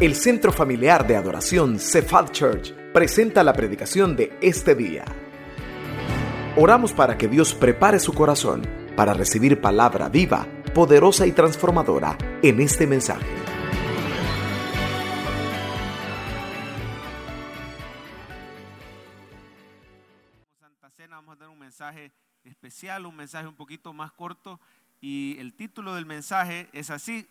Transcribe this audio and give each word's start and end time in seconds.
El 0.00 0.14
Centro 0.14 0.52
Familiar 0.52 1.08
de 1.08 1.16
Adoración 1.16 1.80
Cephal 1.80 2.30
Church 2.30 2.72
presenta 2.92 3.42
la 3.42 3.52
predicación 3.52 4.14
de 4.14 4.38
este 4.40 4.76
día. 4.76 5.04
Oramos 6.56 6.92
para 6.92 7.18
que 7.18 7.26
Dios 7.26 7.52
prepare 7.52 7.98
su 7.98 8.12
corazón 8.12 8.62
para 8.94 9.12
recibir 9.12 9.60
palabra 9.60 10.08
viva, 10.08 10.46
poderosa 10.72 11.26
y 11.26 11.32
transformadora 11.32 12.16
en 12.44 12.60
este 12.60 12.86
mensaje. 12.86 13.26
Santa 20.60 20.90
Cena 20.90 21.16
vamos 21.16 21.38
a 21.38 21.40
dar 21.40 21.48
un 21.48 21.58
mensaje 21.58 22.12
especial, 22.44 23.04
un 23.04 23.16
mensaje 23.16 23.48
un 23.48 23.56
poquito 23.56 23.92
más 23.92 24.12
corto 24.12 24.60
y 25.00 25.36
el 25.40 25.54
título 25.54 25.96
del 25.96 26.06
mensaje 26.06 26.68
es 26.72 26.90
así, 26.90 27.26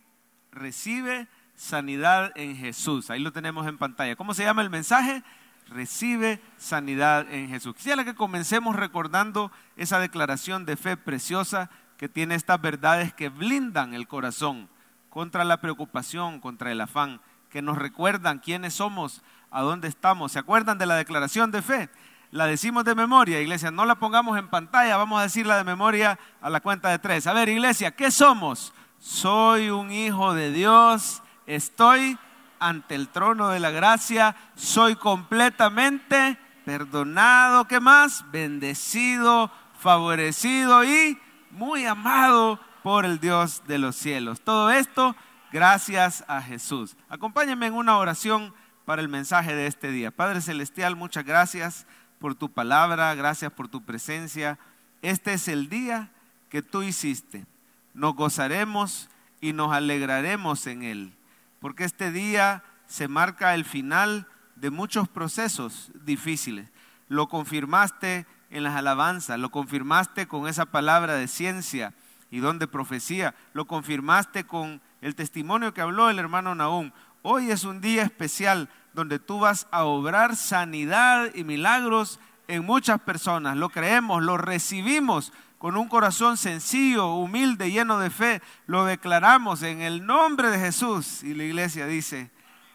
recibe 0.52 1.30
sanidad 1.58 2.32
en 2.36 2.56
Jesús. 2.56 3.10
Ahí 3.10 3.20
lo 3.20 3.34
tenemos 3.34 3.68
en 3.68 3.78
pantalla. 3.78 4.16
¿Cómo 4.16 4.34
se 4.34 4.46
llama 4.46 4.62
el 4.62 4.70
mensaje? 4.70 5.24
Recibe 5.68 6.40
sanidad 6.56 7.30
en 7.30 7.50
Jesús. 7.50 7.76
Quisiera 7.76 8.06
que 8.06 8.16
comencemos 8.16 8.78
recordando 8.78 9.52
esa 9.76 10.00
declaración 10.00 10.66
de 10.66 10.78
fe 10.78 10.96
preciosa 10.96 11.70
que 11.98 12.08
tiene 12.08 12.36
estas 12.36 12.62
verdades 12.62 13.12
que 13.12 13.28
blindan 13.28 13.94
el 13.94 14.08
corazón 14.08 14.70
contra 15.10 15.44
la 15.44 15.60
preocupación, 15.60 16.40
contra 16.40 16.72
el 16.72 16.80
afán, 16.80 17.20
que 17.50 17.62
nos 17.62 17.78
recuerdan 17.78 18.40
quiénes 18.40 18.76
somos, 18.76 19.24
a 19.50 19.62
dónde 19.62 19.88
estamos. 19.88 20.34
¿Se 20.34 20.40
acuerdan 20.40 20.78
de 20.78 20.86
la 20.86 20.96
declaración 20.96 21.52
de 21.52 21.62
fe? 21.64 21.90
La 22.30 22.46
decimos 22.46 22.84
de 22.84 22.94
memoria, 22.94 23.42
iglesia, 23.42 23.72
no 23.72 23.86
la 23.86 23.96
pongamos 23.96 24.38
en 24.38 24.50
pantalla, 24.50 24.98
vamos 24.98 25.20
a 25.20 25.24
decirla 25.24 25.58
de 25.58 25.64
memoria 25.64 26.20
a 26.42 26.50
la 26.50 26.60
cuenta 26.60 26.90
de 26.90 27.00
tres. 27.00 27.26
A 27.26 27.34
ver, 27.34 27.50
iglesia, 27.50 27.96
¿qué 27.96 28.12
somos? 28.12 28.74
Soy 29.00 29.70
un 29.70 29.92
hijo 29.92 30.34
de 30.34 30.52
Dios, 30.52 31.24
estoy 31.48 32.18
ante 32.60 32.96
el 32.96 33.08
trono 33.10 33.50
de 33.50 33.60
la 33.60 33.72
gracia, 33.72 34.36
soy 34.56 34.96
completamente 34.96 36.38
perdonado, 36.66 37.66
¿qué 37.66 37.80
más? 37.80 38.30
Bendecido, 38.32 39.52
favorecido 39.80 40.84
y 40.84 41.18
muy 41.52 41.86
amado 41.86 42.60
por 42.84 43.06
el 43.06 43.20
Dios 43.20 43.64
de 43.68 43.78
los 43.78 43.96
cielos. 43.96 44.42
Todo 44.42 44.70
esto 44.70 45.16
gracias 45.52 46.24
a 46.28 46.42
Jesús. 46.42 46.96
Acompáñenme 47.10 47.68
en 47.68 47.74
una 47.74 47.98
oración 47.98 48.54
para 48.86 49.02
el 49.02 49.10
mensaje 49.10 49.56
de 49.56 49.68
este 49.68 49.92
día. 49.92 50.12
Padre 50.12 50.42
Celestial, 50.42 50.96
muchas 50.96 51.26
gracias 51.26 51.86
por 52.20 52.36
tu 52.36 52.50
palabra, 52.52 53.14
gracias 53.16 53.52
por 53.52 53.68
tu 53.68 53.84
presencia. 53.84 54.58
Este 55.02 55.34
es 55.34 55.48
el 55.48 55.70
día 55.70 56.12
que 56.50 56.62
tú 56.62 56.84
hiciste. 56.84 57.46
Nos 57.94 58.16
gozaremos 58.16 59.10
y 59.42 59.54
nos 59.54 59.72
alegraremos 59.72 60.68
en 60.68 60.84
él, 60.84 61.17
porque 61.60 61.84
este 61.84 62.12
día 62.12 62.64
se 62.88 63.08
marca 63.08 63.56
el 63.56 63.66
final 63.66 64.28
de 64.56 64.70
muchos 64.72 65.08
procesos 65.08 65.92
difíciles. 66.04 66.70
Lo 67.08 67.28
confirmaste 67.28 68.26
en 68.50 68.64
las 68.64 68.76
alabanzas, 68.76 69.40
lo 69.40 69.50
confirmaste 69.50 70.28
con 70.28 70.48
esa 70.48 70.66
palabra 70.66 71.16
de 71.16 71.28
ciencia 71.28 71.94
y 72.32 72.40
don 72.40 72.60
de 72.60 72.68
profecía, 72.68 73.36
lo 73.54 73.66
confirmaste 73.66 74.46
con 74.46 74.82
el 75.02 75.16
testimonio 75.16 75.74
que 75.74 75.82
habló 75.82 76.10
el 76.10 76.20
hermano 76.20 76.56
Naúm. 76.56 76.92
Hoy 77.22 77.52
es 77.52 77.64
un 77.64 77.82
día 77.82 78.04
especial 78.04 78.70
donde 78.94 79.20
tú 79.20 79.40
vas 79.40 79.68
a 79.72 79.84
obrar 79.84 80.36
sanidad 80.36 81.34
y 81.36 81.44
milagros 81.44 82.20
en 82.48 82.66
muchas 82.66 83.00
personas. 83.02 83.58
Lo 83.58 83.70
creemos, 83.70 84.24
lo 84.24 84.38
recibimos 84.38 85.34
con 85.58 85.76
un 85.76 85.88
corazón 85.88 86.38
sencillo, 86.38 87.14
humilde, 87.16 87.72
lleno 87.72 88.00
de 88.00 88.10
fe. 88.10 88.42
Lo 88.68 88.86
declaramos 88.86 89.64
en 89.64 89.82
el 89.82 90.06
nombre 90.06 90.50
de 90.50 90.60
Jesús. 90.60 91.24
Y 91.24 91.34
la 91.34 91.44
iglesia 91.44 91.88
dice, 91.88 92.30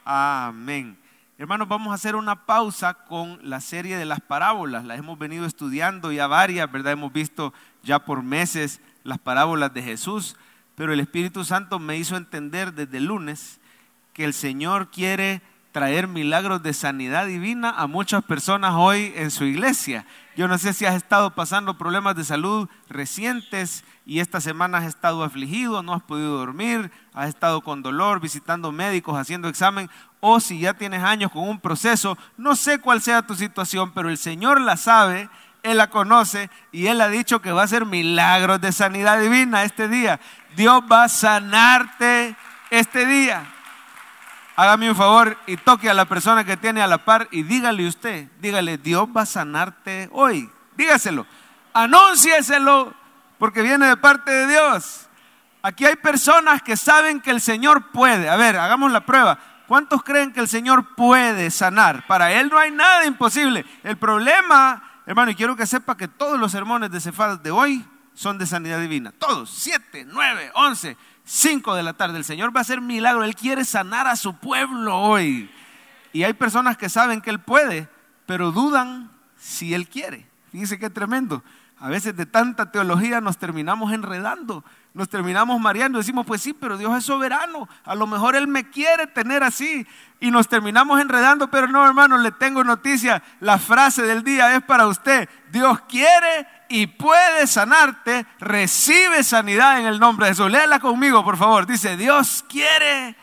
amén. 0.05 0.98
Hermanos, 1.38 1.69
vamos 1.69 1.92
a 1.92 1.94
hacer 1.94 2.14
una 2.14 2.47
pausa 2.47 2.94
con 2.94 3.38
la 3.42 3.60
serie 3.60 3.97
de 3.97 4.05
las 4.05 4.20
parábolas. 4.20 4.84
Las 4.84 4.98
hemos 4.98 5.19
venido 5.19 5.47
estudiando 5.47 6.12
ya 6.12 6.27
varias, 6.27 6.70
¿verdad? 6.70 6.92
Hemos 6.92 7.12
visto 7.12 7.53
ya 7.82 8.04
por 8.04 8.22
meses 8.22 8.81
las 9.04 9.19
parábolas 9.19 9.75
de 9.75 9.82
Jesús, 9.82 10.37
pero 10.76 10.92
el 10.92 11.00
Espíritu 11.00 11.44
Santo 11.44 11.78
me 11.78 11.97
hizo 11.97 12.16
entender 12.16 12.72
desde 12.75 12.98
el 12.98 13.06
lunes 13.06 13.60
que 14.12 14.25
el 14.25 14.34
Señor 14.34 14.91
quiere 14.91 15.42
traer 15.72 16.06
milagros 16.06 16.62
de 16.62 16.75
sanidad 16.75 17.27
divina 17.27 17.71
a 17.71 17.87
muchas 17.87 18.22
personas 18.22 18.75
hoy 18.77 19.12
en 19.16 19.31
su 19.31 19.44
iglesia. 19.44 20.05
Yo 20.37 20.47
no 20.47 20.59
sé 20.59 20.75
si 20.75 20.84
has 20.84 20.94
estado 20.94 21.34
pasando 21.34 21.78
problemas 21.78 22.15
de 22.15 22.25
salud 22.25 22.69
recientes 22.88 23.83
y 24.05 24.21
esta 24.21 24.41
semana 24.41 24.78
has 24.78 24.84
estado 24.84 25.25
afligido, 25.25 25.83
no 25.83 25.94
has 25.94 26.03
podido 26.03 26.37
dormir, 26.37 26.91
has 27.15 27.28
estado 27.28 27.62
con 27.62 27.83
dolor, 27.83 28.21
visitando 28.21 28.71
médicos, 28.71 29.19
haciendo 29.19 29.49
examen, 29.49 29.91
o 30.21 30.41
si 30.41 30.60
ya 30.60 30.75
tienes 30.75 31.03
años 31.03 31.33
con 31.33 31.49
un 31.49 31.59
proceso, 31.59 32.19
no 32.37 32.54
sé 32.54 32.78
cuál 32.78 33.00
sea 33.00 33.27
tu 33.27 33.34
situación, 33.34 33.93
pero 33.93 34.10
el 34.10 34.19
Señor 34.19 34.60
la 34.60 34.77
sabe, 34.77 35.31
Él 35.62 35.78
la 35.78 35.89
conoce 35.89 36.50
y 36.71 36.87
Él 36.87 37.00
ha 37.00 37.09
dicho 37.09 37.41
que 37.41 37.53
va 37.53 37.62
a 37.62 37.65
hacer 37.65 37.87
milagros 37.87 38.60
de 38.60 38.72
sanidad 38.72 39.21
divina 39.21 39.65
este 39.65 39.89
día. 39.89 40.21
Dios 40.54 40.83
va 40.91 41.04
a 41.04 41.09
sanarte 41.09 42.37
este 42.71 43.06
día 43.06 43.52
hágame 44.57 44.91
un 44.91 44.97
favor 44.97 45.37
y 45.47 45.57
toque 45.57 45.89
a 45.89 45.95
la 45.95 46.05
persona 46.05 46.45
que 46.45 46.57
tiene 46.57 46.83
a 46.83 46.87
la 46.87 46.99
par 46.99 47.29
y 47.31 47.43
dígale 47.43 47.87
usted, 47.87 48.29
dígale, 48.41 48.79
Dios 48.79 49.09
va 49.15 49.23
a 49.23 49.27
sanarte 49.27 50.09
hoy. 50.13 50.51
Dígaselo, 50.77 51.27
anúncieselo 51.73 52.95
porque 53.39 53.63
viene 53.63 53.87
de 53.87 53.97
parte 53.97 54.31
de 54.31 54.47
Dios. 54.47 55.09
Aquí 55.63 55.85
hay 55.85 55.97
personas 55.97 56.63
que 56.63 56.77
saben 56.77 57.21
que 57.21 57.31
el 57.31 57.41
Señor 57.41 57.91
puede. 57.93 58.29
A 58.29 58.37
ver, 58.37 58.59
hagamos 58.59 58.91
la 58.91 59.07
prueba. 59.07 59.39
¿Cuántos 59.69 60.03
creen 60.03 60.33
que 60.33 60.41
el 60.41 60.49
Señor 60.49 60.95
puede 60.97 61.51
sanar? 61.51 62.07
Para 62.07 62.33
Él 62.33 62.49
no 62.51 62.59
hay 62.59 62.71
nada 62.71 63.07
imposible. 63.07 63.65
El 63.84 63.97
problema, 63.97 64.83
hermano, 65.07 65.31
y 65.31 65.34
quiero 65.34 65.57
que 65.57 65.67
sepa 65.67 65.97
que 65.97 66.09
todos 66.09 66.39
los 66.39 66.51
sermones 66.53 66.91
de 66.91 67.01
Cefal 67.01 67.43
de 67.43 67.53
hoy 67.53 67.84
son 68.15 68.39
de 68.39 68.47
sanidad 68.47 68.81
divina. 68.81 69.13
Todos, 69.13 69.51
siete, 69.51 70.05
nueve, 70.07 70.51
once. 70.55 70.97
5 71.25 71.75
de 71.75 71.83
la 71.83 71.94
tarde. 71.94 72.19
El 72.19 72.25
Señor 72.25 72.55
va 72.55 72.60
a 72.60 72.62
hacer 72.62 72.81
milagro. 72.81 73.25
Él 73.25 73.34
quiere 73.34 73.65
sanar 73.65 74.06
a 74.06 74.16
su 74.16 74.34
pueblo 74.34 74.99
hoy. 74.99 75.50
Y 76.12 76.25
hay 76.25 76.33
personas 76.34 76.77
que 76.77 76.88
saben 76.88 77.21
que 77.21 77.31
Él 77.31 77.41
puede, 77.41 77.88
pero 78.27 78.53
dudan 78.53 79.10
si 79.37 79.75
Él 79.75 79.88
quiere. 79.88 80.27
Fíjense 80.50 80.78
qué 80.78 80.91
tremendo. 80.91 81.43
A 81.83 81.88
veces 81.88 82.16
de 82.16 82.27
tanta 82.27 82.71
teología 82.71 83.21
nos 83.21 83.38
terminamos 83.38 83.93
enredando, 83.93 84.62
nos 84.94 85.09
terminamos 85.09 85.60
mareando. 85.60 85.99
Decimos, 85.99 86.25
pues 86.25 86.41
sí, 86.41 86.53
pero 86.53 86.78
Dios 86.78 86.97
es 86.97 87.05
soberano. 87.05 87.69
A 87.84 87.97
lo 87.97 88.06
mejor 88.06 88.37
Él 88.37 88.47
me 88.47 88.71
quiere 88.71 89.09
tener 89.09 89.43
así. 89.43 89.84
Y 90.21 90.31
nos 90.31 90.47
terminamos 90.47 91.00
enredando, 91.00 91.50
pero 91.50 91.66
no, 91.66 91.84
hermano, 91.84 92.19
le 92.19 92.31
tengo 92.31 92.62
noticia. 92.62 93.21
La 93.41 93.59
frase 93.59 94.03
del 94.03 94.22
día 94.22 94.54
es 94.54 94.62
para 94.62 94.87
usted. 94.87 95.28
Dios 95.50 95.81
quiere 95.89 96.47
y 96.72 96.87
puede 96.87 97.47
sanarte, 97.47 98.25
recibe 98.41 99.22
sanidad 99.22 99.78
en 99.78 99.84
el 99.84 100.00
nombre 100.00 100.25
de 100.25 100.33
Jesús. 100.33 100.50
Léala 100.50 100.81
conmigo, 100.81 101.22
por 101.22 101.37
favor. 101.37 101.66
Dice, 101.66 101.99
Dios 101.99 102.43
quiere 102.49 103.15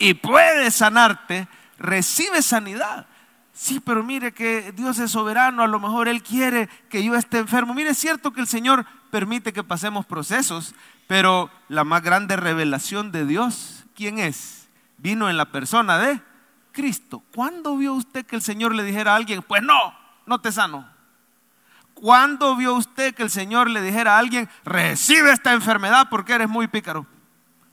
y 0.00 0.14
puede 0.14 0.72
sanarte, 0.72 1.46
recibe 1.78 2.42
sanidad. 2.42 3.06
Sí, 3.52 3.78
pero 3.78 4.02
mire 4.02 4.32
que 4.32 4.72
Dios 4.72 4.98
es 4.98 5.12
soberano, 5.12 5.62
a 5.62 5.68
lo 5.68 5.78
mejor 5.78 6.08
Él 6.08 6.24
quiere 6.24 6.68
que 6.90 7.04
yo 7.04 7.14
esté 7.14 7.38
enfermo. 7.38 7.72
Mire, 7.72 7.90
es 7.90 7.98
cierto 7.98 8.32
que 8.32 8.40
el 8.40 8.48
Señor 8.48 8.84
permite 9.12 9.52
que 9.52 9.62
pasemos 9.62 10.04
procesos, 10.04 10.74
pero 11.06 11.52
la 11.68 11.84
más 11.84 12.02
grande 12.02 12.34
revelación 12.34 13.12
de 13.12 13.26
Dios, 13.26 13.84
¿quién 13.94 14.18
es? 14.18 14.68
Vino 14.96 15.30
en 15.30 15.36
la 15.36 15.52
persona 15.52 15.98
de 15.98 16.20
Cristo. 16.72 17.22
¿Cuándo 17.32 17.76
vio 17.76 17.94
usted 17.94 18.26
que 18.26 18.34
el 18.34 18.42
Señor 18.42 18.74
le 18.74 18.82
dijera 18.82 19.12
a 19.12 19.16
alguien, 19.16 19.42
pues 19.42 19.62
no, 19.62 19.94
no 20.26 20.40
te 20.40 20.50
sano? 20.50 20.97
¿Cuándo 22.00 22.54
vio 22.56 22.74
usted 22.74 23.14
que 23.14 23.22
el 23.24 23.30
Señor 23.30 23.68
le 23.70 23.82
dijera 23.82 24.14
a 24.14 24.18
alguien, 24.18 24.48
recibe 24.64 25.32
esta 25.32 25.52
enfermedad 25.52 26.08
porque 26.08 26.34
eres 26.34 26.48
muy 26.48 26.68
pícaro? 26.68 27.06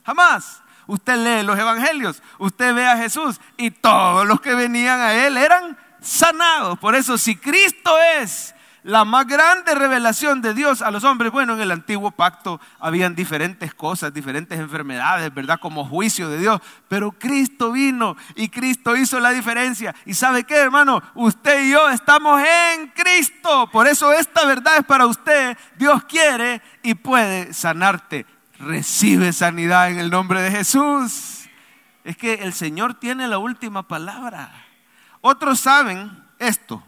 Jamás. 0.05 0.61
Usted 0.87 1.17
lee 1.17 1.43
los 1.43 1.57
evangelios, 1.57 2.21
usted 2.37 2.75
ve 2.75 2.85
a 2.85 2.97
Jesús 2.97 3.41
y 3.57 3.71
todos 3.71 4.27
los 4.27 4.39
que 4.39 4.53
venían 4.53 4.99
a 5.01 5.13
Él 5.13 5.35
eran 5.35 5.75
sanados. 5.99 6.77
Por 6.77 6.95
eso 6.95 7.17
si 7.17 7.35
Cristo 7.35 7.91
es 8.19 8.54
la 8.85 9.03
más 9.03 9.25
grande 9.25 9.73
revelación 9.73 10.43
de 10.43 10.53
Dios 10.53 10.83
a 10.83 10.91
los 10.91 11.03
hombres. 11.03 11.31
Bueno, 11.31 11.55
en 11.55 11.61
el 11.61 11.71
antiguo 11.71 12.11
pacto 12.11 12.61
habían 12.79 13.15
diferentes 13.15 13.73
cosas, 13.73 14.13
diferentes 14.13 14.59
enfermedades, 14.59 15.33
¿verdad? 15.33 15.59
Como 15.59 15.87
juicio 15.87 16.29
de 16.29 16.37
Dios. 16.37 16.61
Pero 16.87 17.11
Cristo 17.11 17.71
vino 17.71 18.15
y 18.35 18.49
Cristo 18.49 18.95
hizo 18.95 19.19
la 19.19 19.31
diferencia. 19.31 19.95
¿Y 20.05 20.13
sabe 20.13 20.43
qué, 20.43 20.57
hermano? 20.57 21.01
Usted 21.15 21.65
y 21.65 21.71
yo 21.71 21.89
estamos 21.89 22.39
en 22.39 22.89
Cristo. 22.89 23.67
Por 23.71 23.87
eso 23.87 24.13
esta 24.13 24.45
verdad 24.45 24.77
es 24.77 24.85
para 24.85 25.07
usted. 25.07 25.57
Dios 25.77 26.03
quiere 26.03 26.61
y 26.83 26.93
puede 26.93 27.53
sanarte. 27.55 28.27
Recibe 28.59 29.33
sanidad 29.33 29.89
en 29.89 29.97
el 29.97 30.11
nombre 30.11 30.43
de 30.43 30.51
Jesús. 30.51 31.49
Es 32.03 32.17
que 32.17 32.35
el 32.35 32.53
Señor 32.53 32.93
tiene 32.93 33.27
la 33.27 33.39
última 33.39 33.87
palabra. 33.87 34.51
Otros 35.21 35.59
saben 35.59 36.23
esto 36.37 36.84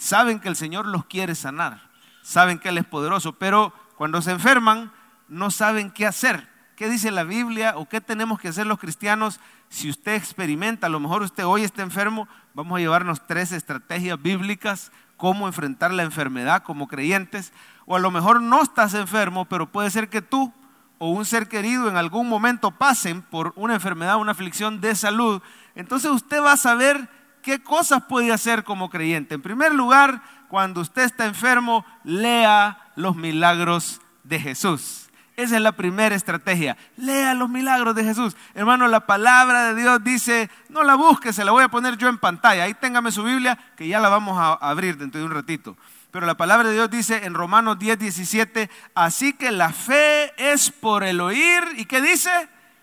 saben 0.00 0.40
que 0.40 0.48
el 0.48 0.56
Señor 0.56 0.86
los 0.86 1.04
quiere 1.04 1.34
sanar, 1.34 1.82
saben 2.22 2.58
que 2.58 2.70
Él 2.70 2.78
es 2.78 2.86
poderoso, 2.86 3.34
pero 3.34 3.72
cuando 3.96 4.22
se 4.22 4.30
enferman 4.32 4.90
no 5.28 5.50
saben 5.50 5.90
qué 5.90 6.06
hacer. 6.06 6.48
qué 6.74 6.88
dice 6.88 7.10
la 7.10 7.24
Biblia 7.24 7.74
o 7.76 7.86
qué 7.86 8.00
tenemos 8.00 8.40
que 8.40 8.48
hacer 8.48 8.66
los 8.66 8.78
cristianos 8.78 9.38
si 9.68 9.90
usted 9.90 10.14
experimenta, 10.14 10.86
a 10.86 10.90
lo 10.90 11.00
mejor 11.00 11.20
usted 11.20 11.44
hoy 11.44 11.64
está 11.64 11.82
enfermo, 11.82 12.26
vamos 12.54 12.76
a 12.76 12.80
llevarnos 12.80 13.26
tres 13.26 13.52
estrategias 13.52 14.20
bíblicas, 14.20 14.90
cómo 15.18 15.46
enfrentar 15.46 15.92
la 15.92 16.02
enfermedad 16.02 16.62
como 16.62 16.88
creyentes, 16.88 17.52
o 17.84 17.94
a 17.94 18.00
lo 18.00 18.10
mejor 18.10 18.40
no 18.40 18.62
estás 18.62 18.94
enfermo, 18.94 19.44
pero 19.44 19.70
puede 19.70 19.90
ser 19.90 20.08
que 20.08 20.22
tú 20.22 20.50
o 20.96 21.10
un 21.10 21.26
ser 21.26 21.46
querido 21.46 21.90
en 21.90 21.98
algún 21.98 22.26
momento 22.26 22.70
pasen 22.70 23.20
por 23.20 23.52
una 23.54 23.74
enfermedad, 23.74 24.16
una 24.16 24.32
aflicción 24.32 24.80
de 24.80 24.94
salud, 24.94 25.42
entonces 25.74 26.10
usted 26.10 26.42
va 26.42 26.52
a 26.52 26.56
saber 26.56 27.19
qué 27.42 27.62
cosas 27.62 28.04
puede 28.08 28.32
hacer 28.32 28.64
como 28.64 28.90
creyente. 28.90 29.34
En 29.34 29.42
primer 29.42 29.74
lugar, 29.74 30.22
cuando 30.48 30.80
usted 30.80 31.02
está 31.02 31.26
enfermo, 31.26 31.84
lea 32.04 32.78
los 32.96 33.16
milagros 33.16 34.00
de 34.24 34.40
Jesús. 34.40 35.10
Esa 35.36 35.56
es 35.56 35.62
la 35.62 35.72
primera 35.72 36.14
estrategia. 36.14 36.76
Lea 36.96 37.32
los 37.34 37.48
milagros 37.48 37.94
de 37.94 38.04
Jesús. 38.04 38.36
Hermano, 38.54 38.88
la 38.88 39.06
palabra 39.06 39.72
de 39.72 39.80
Dios 39.80 40.04
dice, 40.04 40.50
no 40.68 40.82
la 40.82 40.96
busque, 40.96 41.32
se 41.32 41.44
la 41.44 41.52
voy 41.52 41.64
a 41.64 41.68
poner 41.68 41.96
yo 41.96 42.08
en 42.08 42.18
pantalla. 42.18 42.64
Ahí 42.64 42.74
téngame 42.74 43.10
su 43.10 43.22
Biblia, 43.22 43.58
que 43.76 43.88
ya 43.88 44.00
la 44.00 44.10
vamos 44.10 44.36
a 44.38 44.52
abrir 44.52 44.98
dentro 44.98 45.18
de 45.18 45.26
un 45.26 45.32
ratito. 45.32 45.76
Pero 46.10 46.26
la 46.26 46.36
palabra 46.36 46.68
de 46.68 46.74
Dios 46.74 46.90
dice 46.90 47.24
en 47.24 47.34
Romanos 47.34 47.78
10, 47.78 47.98
17, 47.98 48.68
así 48.94 49.32
que 49.32 49.50
la 49.50 49.72
fe 49.72 50.32
es 50.36 50.70
por 50.70 51.04
el 51.04 51.20
oír. 51.20 51.62
¿Y 51.76 51.86
qué 51.86 52.02
dice? 52.02 52.30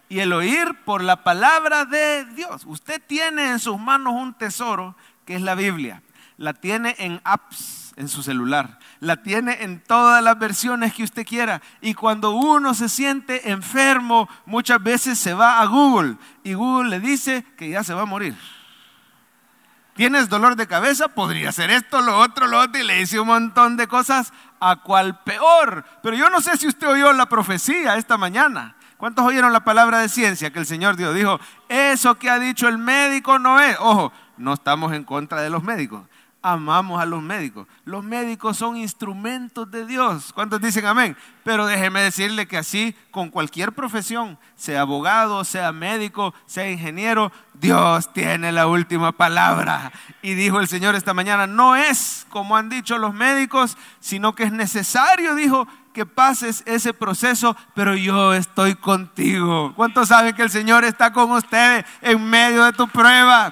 Y 0.10 0.20
el 0.20 0.32
oír 0.34 0.76
por 0.86 1.04
la 1.04 1.24
palabra 1.24 1.86
de 1.86 2.26
Dios. 2.26 2.64
Usted 2.66 3.02
tiene 3.06 3.50
en 3.50 3.60
sus 3.60 3.80
manos 3.80 4.14
un 4.14 4.34
tesoro 4.34 4.96
que 5.26 5.36
es 5.36 5.42
la 5.42 5.56
Biblia. 5.56 6.02
La 6.38 6.54
tiene 6.54 6.96
en 7.00 7.20
apps 7.24 7.94
en 7.98 8.08
su 8.08 8.24
celular. 8.24 8.80
La 9.00 9.22
tiene 9.24 9.64
en 9.64 9.84
todas 9.84 10.24
las 10.24 10.40
versiones 10.40 10.94
que 10.94 11.04
usted 11.04 11.26
quiera. 11.26 11.62
Y 11.82 11.94
cuando 11.94 12.32
uno 12.32 12.74
se 12.74 12.88
siente 12.88 13.52
enfermo, 13.52 14.30
muchas 14.46 14.82
veces 14.82 15.20
se 15.20 15.34
va 15.34 15.60
a 15.60 15.66
Google 15.66 16.16
y 16.44 16.54
Google 16.54 16.90
le 16.90 17.00
dice 17.00 17.44
que 17.58 17.70
ya 17.70 17.84
se 17.84 17.94
va 17.94 18.04
a 18.04 18.06
morir. 18.06 18.38
¿Tienes 19.96 20.30
dolor 20.30 20.56
de 20.56 20.68
cabeza? 20.68 21.08
Podría 21.08 21.52
ser 21.52 21.72
esto, 21.72 22.02
lo 22.02 22.20
otro, 22.20 22.46
lo 22.46 22.60
otro. 22.60 22.80
Y 22.80 22.86
le 22.86 23.00
dice 23.00 23.20
un 23.20 23.28
montón 23.28 23.78
de 23.78 23.88
cosas 23.88 24.32
a 24.60 24.76
cual 24.78 25.24
peor. 25.24 25.84
Pero 26.04 26.16
yo 26.16 26.30
no 26.30 26.40
sé 26.40 26.56
si 26.56 26.68
usted 26.68 26.88
oyó 26.88 27.12
la 27.14 27.26
profecía 27.26 27.96
esta 27.98 28.16
mañana. 28.16 28.77
¿Cuántos 28.98 29.26
oyeron 29.26 29.54
la 29.54 29.64
palabra 29.64 30.00
de 30.00 30.10
ciencia 30.10 30.52
que 30.52 30.60
el 30.60 30.66
Señor 30.66 30.96
dio? 30.96 31.14
Dijo, 31.14 31.40
eso 31.70 32.16
que 32.16 32.30
ha 32.30 32.40
dicho 32.40 32.68
el 32.68 32.78
médico 32.78 33.40
no 33.40 33.60
es. 33.60 33.78
Ojo, 33.80 34.12
no 34.38 34.54
estamos 34.54 34.94
en 34.94 35.04
contra 35.04 35.42
de 35.42 35.50
los 35.50 35.64
médicos 35.64 36.04
amamos 36.42 37.02
a 37.02 37.06
los 37.06 37.22
médicos. 37.22 37.68
Los 37.84 38.04
médicos 38.04 38.58
son 38.58 38.78
instrumentos 38.78 39.70
de 39.70 39.86
Dios. 39.86 40.32
¿Cuántos 40.34 40.62
dicen 40.62 40.86
amén? 40.86 41.18
Pero 41.44 41.66
déjeme 41.66 42.02
decirle 42.02 42.48
que 42.48 42.58
así 42.58 42.96
con 43.12 43.30
cualquier 43.30 43.74
profesión, 43.74 44.38
sea 44.56 44.82
abogado, 44.82 45.44
sea 45.44 45.72
médico, 45.72 46.34
sea 46.46 46.70
ingeniero, 46.70 47.32
Dios 47.54 48.12
tiene 48.14 48.52
la 48.52 48.68
última 48.68 49.12
palabra. 49.12 49.92
Y 50.22 50.34
dijo 50.34 50.60
el 50.60 50.68
Señor 50.68 50.96
esta 50.96 51.14
mañana, 51.14 51.48
no 51.48 51.76
es 51.76 52.26
como 52.30 52.56
han 52.56 52.70
dicho 52.70 52.98
los 52.98 53.14
médicos, 53.14 53.78
sino 54.00 54.36
que 54.36 54.44
es 54.44 54.52
necesario, 54.52 55.36
dijo, 55.36 55.68
que 55.98 56.06
pases 56.06 56.62
ese 56.68 56.94
proceso, 56.94 57.58
pero 57.74 57.96
yo 57.96 58.36
estoy 58.36 58.76
contigo. 58.76 59.74
¿Cuántos 59.76 60.10
saben 60.10 60.36
que 60.36 60.44
el 60.44 60.52
Señor 60.52 60.84
está 60.84 61.12
con 61.12 61.32
ustedes 61.32 61.86
en 62.04 62.24
medio 62.24 62.66
de 62.66 62.74
tu 62.74 62.88
prueba? 62.88 63.52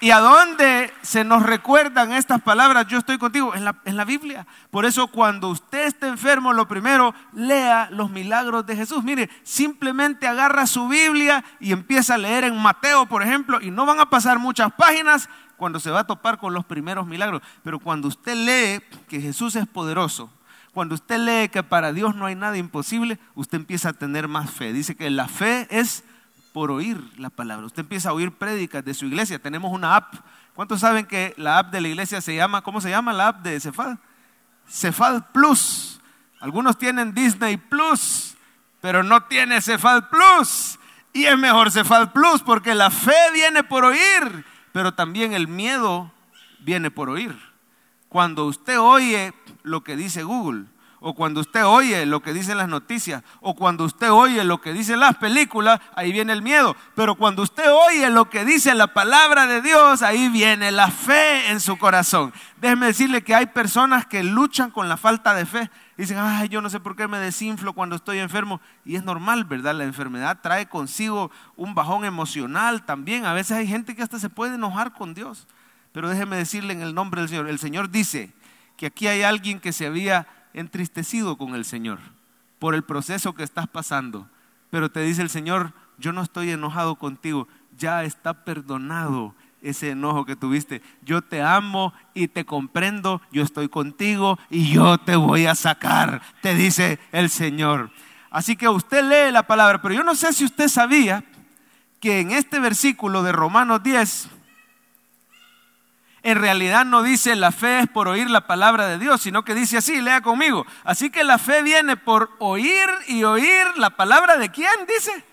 ¿Y 0.00 0.12
a 0.12 0.20
dónde 0.20 0.90
se 1.02 1.22
nos 1.24 1.42
recuerdan 1.42 2.14
estas 2.14 2.40
palabras? 2.40 2.86
Yo 2.86 2.96
estoy 2.96 3.18
contigo 3.18 3.54
en 3.54 3.66
la, 3.66 4.04
Biblia. 4.06 4.46
Por 4.70 4.86
eso 4.86 5.08
cuando 5.08 5.50
usted 5.50 5.88
esté 5.88 6.08
enfermo, 6.08 6.54
lo 6.54 6.66
primero, 6.66 7.14
lea 7.34 7.90
los 7.90 8.08
milagros 8.08 8.64
de 8.64 8.76
Jesús. 8.76 9.04
Mire, 9.04 9.28
simplemente 9.42 10.26
agarra 10.26 10.66
su 10.66 10.88
Biblia 10.88 11.44
y 11.60 11.72
empieza 11.72 12.14
a 12.14 12.18
leer 12.18 12.44
en 12.44 12.56
Mateo, 12.56 13.04
por 13.04 13.22
ejemplo, 13.22 13.60
y 13.60 13.70
no 13.70 13.84
van 13.84 14.00
a 14.00 14.08
pasar 14.08 14.38
muchas 14.38 14.72
páginas 14.72 15.28
cuando 15.58 15.80
se 15.80 15.90
va 15.90 16.00
a 16.00 16.06
topar 16.06 16.38
con 16.38 16.54
los 16.54 16.64
primeros 16.64 17.06
milagros. 17.06 17.42
Pero 17.62 17.78
cuando 17.78 18.08
usted 18.08 18.34
lee 18.34 18.98
que 19.06 19.20
Jesús 19.20 19.54
es 19.54 19.66
poderoso, 19.66 20.30
cuando 20.72 20.94
usted 20.94 21.18
lee 21.18 21.48
que 21.48 21.62
para 21.62 21.92
Dios 21.92 22.14
no 22.14 22.26
hay 22.26 22.34
nada 22.34 22.56
imposible, 22.56 23.18
usted 23.34 23.58
empieza 23.58 23.90
a 23.90 23.92
tener 23.92 24.28
más 24.28 24.50
fe. 24.50 24.72
Dice 24.72 24.94
que 24.94 25.10
la 25.10 25.26
fe 25.26 25.66
es 25.70 26.04
por 26.52 26.70
oír 26.70 27.02
la 27.16 27.30
palabra. 27.30 27.66
Usted 27.66 27.80
empieza 27.80 28.10
a 28.10 28.12
oír 28.12 28.32
prédicas 28.32 28.84
de 28.84 28.94
su 28.94 29.06
iglesia. 29.06 29.38
Tenemos 29.40 29.72
una 29.72 29.96
app. 29.96 30.14
¿Cuántos 30.54 30.80
saben 30.80 31.06
que 31.06 31.34
la 31.36 31.58
app 31.58 31.72
de 31.72 31.80
la 31.80 31.88
iglesia 31.88 32.20
se 32.20 32.34
llama, 32.34 32.62
¿cómo 32.62 32.80
se 32.80 32.90
llama 32.90 33.12
la 33.12 33.28
app 33.28 33.42
de 33.42 33.58
Cefad? 33.58 33.96
Cefad 34.68 35.24
Plus. 35.32 36.00
Algunos 36.40 36.78
tienen 36.78 37.14
Disney 37.14 37.56
Plus, 37.56 38.36
pero 38.80 39.02
no 39.02 39.24
tiene 39.24 39.60
Cefad 39.60 40.08
Plus. 40.08 40.78
Y 41.12 41.24
es 41.24 41.36
mejor 41.36 41.70
Cefad 41.72 42.12
Plus 42.12 42.42
porque 42.42 42.74
la 42.74 42.90
fe 42.90 43.16
viene 43.32 43.64
por 43.64 43.84
oír, 43.84 44.44
pero 44.72 44.94
también 44.94 45.32
el 45.32 45.48
miedo 45.48 46.12
viene 46.60 46.90
por 46.90 47.10
oír. 47.10 47.36
Cuando 48.08 48.46
usted 48.46 48.78
oye 48.78 49.32
lo 49.62 49.82
que 49.82 49.96
dice 49.96 50.22
Google, 50.22 50.66
o 51.02 51.14
cuando 51.14 51.40
usted 51.40 51.64
oye 51.64 52.04
lo 52.04 52.20
que 52.20 52.34
dicen 52.34 52.58
las 52.58 52.68
noticias, 52.68 53.22
o 53.40 53.56
cuando 53.56 53.84
usted 53.84 54.10
oye 54.10 54.44
lo 54.44 54.60
que 54.60 54.74
dicen 54.74 55.00
las 55.00 55.16
películas, 55.16 55.80
ahí 55.96 56.12
viene 56.12 56.34
el 56.34 56.42
miedo. 56.42 56.76
Pero 56.94 57.14
cuando 57.14 57.42
usted 57.42 57.64
oye 57.88 58.10
lo 58.10 58.28
que 58.28 58.44
dice 58.44 58.74
la 58.74 58.88
palabra 58.88 59.46
de 59.46 59.62
Dios, 59.62 60.02
ahí 60.02 60.28
viene 60.28 60.70
la 60.70 60.90
fe 60.90 61.50
en 61.50 61.60
su 61.60 61.78
corazón. 61.78 62.34
Déjeme 62.60 62.86
decirle 62.86 63.22
que 63.22 63.34
hay 63.34 63.46
personas 63.46 64.04
que 64.04 64.22
luchan 64.22 64.70
con 64.70 64.90
la 64.90 64.98
falta 64.98 65.34
de 65.34 65.46
fe. 65.46 65.70
Dicen, 65.96 66.18
ay, 66.18 66.50
yo 66.50 66.60
no 66.60 66.68
sé 66.68 66.80
por 66.80 66.96
qué 66.96 67.08
me 67.08 67.18
desinflo 67.18 67.72
cuando 67.72 67.96
estoy 67.96 68.18
enfermo. 68.18 68.60
Y 68.84 68.96
es 68.96 69.02
normal, 69.02 69.44
¿verdad? 69.44 69.74
La 69.74 69.84
enfermedad 69.84 70.40
trae 70.42 70.68
consigo 70.68 71.30
un 71.56 71.74
bajón 71.74 72.04
emocional 72.04 72.84
también. 72.84 73.24
A 73.24 73.32
veces 73.32 73.56
hay 73.56 73.66
gente 73.66 73.96
que 73.96 74.02
hasta 74.02 74.18
se 74.18 74.28
puede 74.28 74.56
enojar 74.56 74.92
con 74.92 75.14
Dios. 75.14 75.46
Pero 75.92 76.10
déjeme 76.10 76.36
decirle 76.36 76.74
en 76.74 76.82
el 76.82 76.94
nombre 76.94 77.22
del 77.22 77.30
Señor, 77.30 77.48
el 77.48 77.58
Señor 77.58 77.90
dice 77.90 78.32
que 78.80 78.86
aquí 78.86 79.08
hay 79.08 79.20
alguien 79.20 79.60
que 79.60 79.74
se 79.74 79.84
había 79.84 80.26
entristecido 80.54 81.36
con 81.36 81.54
el 81.54 81.66
Señor 81.66 81.98
por 82.58 82.74
el 82.74 82.82
proceso 82.82 83.34
que 83.34 83.42
estás 83.42 83.68
pasando. 83.68 84.26
Pero 84.70 84.90
te 84.90 85.02
dice 85.02 85.20
el 85.20 85.28
Señor, 85.28 85.74
yo 85.98 86.14
no 86.14 86.22
estoy 86.22 86.50
enojado 86.50 86.94
contigo, 86.94 87.46
ya 87.76 88.04
está 88.04 88.32
perdonado 88.32 89.34
ese 89.60 89.90
enojo 89.90 90.24
que 90.24 90.34
tuviste. 90.34 90.80
Yo 91.02 91.20
te 91.20 91.42
amo 91.42 91.92
y 92.14 92.28
te 92.28 92.46
comprendo, 92.46 93.20
yo 93.30 93.42
estoy 93.42 93.68
contigo 93.68 94.38
y 94.48 94.72
yo 94.72 94.96
te 94.96 95.14
voy 95.14 95.44
a 95.44 95.54
sacar, 95.54 96.22
te 96.40 96.54
dice 96.54 96.98
el 97.12 97.28
Señor. 97.28 97.90
Así 98.30 98.56
que 98.56 98.66
usted 98.66 99.04
lee 99.04 99.30
la 99.30 99.46
palabra, 99.46 99.82
pero 99.82 99.94
yo 99.94 100.04
no 100.04 100.14
sé 100.14 100.32
si 100.32 100.46
usted 100.46 100.68
sabía 100.68 101.22
que 102.00 102.20
en 102.20 102.30
este 102.30 102.58
versículo 102.58 103.22
de 103.22 103.32
Romanos 103.32 103.82
10, 103.82 104.30
en 106.22 106.38
realidad 106.38 106.84
no 106.84 107.02
dice 107.02 107.34
la 107.36 107.52
fe 107.52 107.80
es 107.80 107.88
por 107.88 108.08
oír 108.08 108.30
la 108.30 108.46
palabra 108.46 108.86
de 108.86 108.98
Dios, 108.98 109.22
sino 109.22 109.44
que 109.44 109.54
dice 109.54 109.78
así, 109.78 110.00
lea 110.00 110.20
conmigo. 110.20 110.66
Así 110.84 111.10
que 111.10 111.24
la 111.24 111.38
fe 111.38 111.62
viene 111.62 111.96
por 111.96 112.30
oír 112.38 112.88
y 113.08 113.24
oír 113.24 113.66
la 113.76 113.90
palabra 113.90 114.36
de 114.36 114.50
quién, 114.50 114.70
dice. 114.86 115.24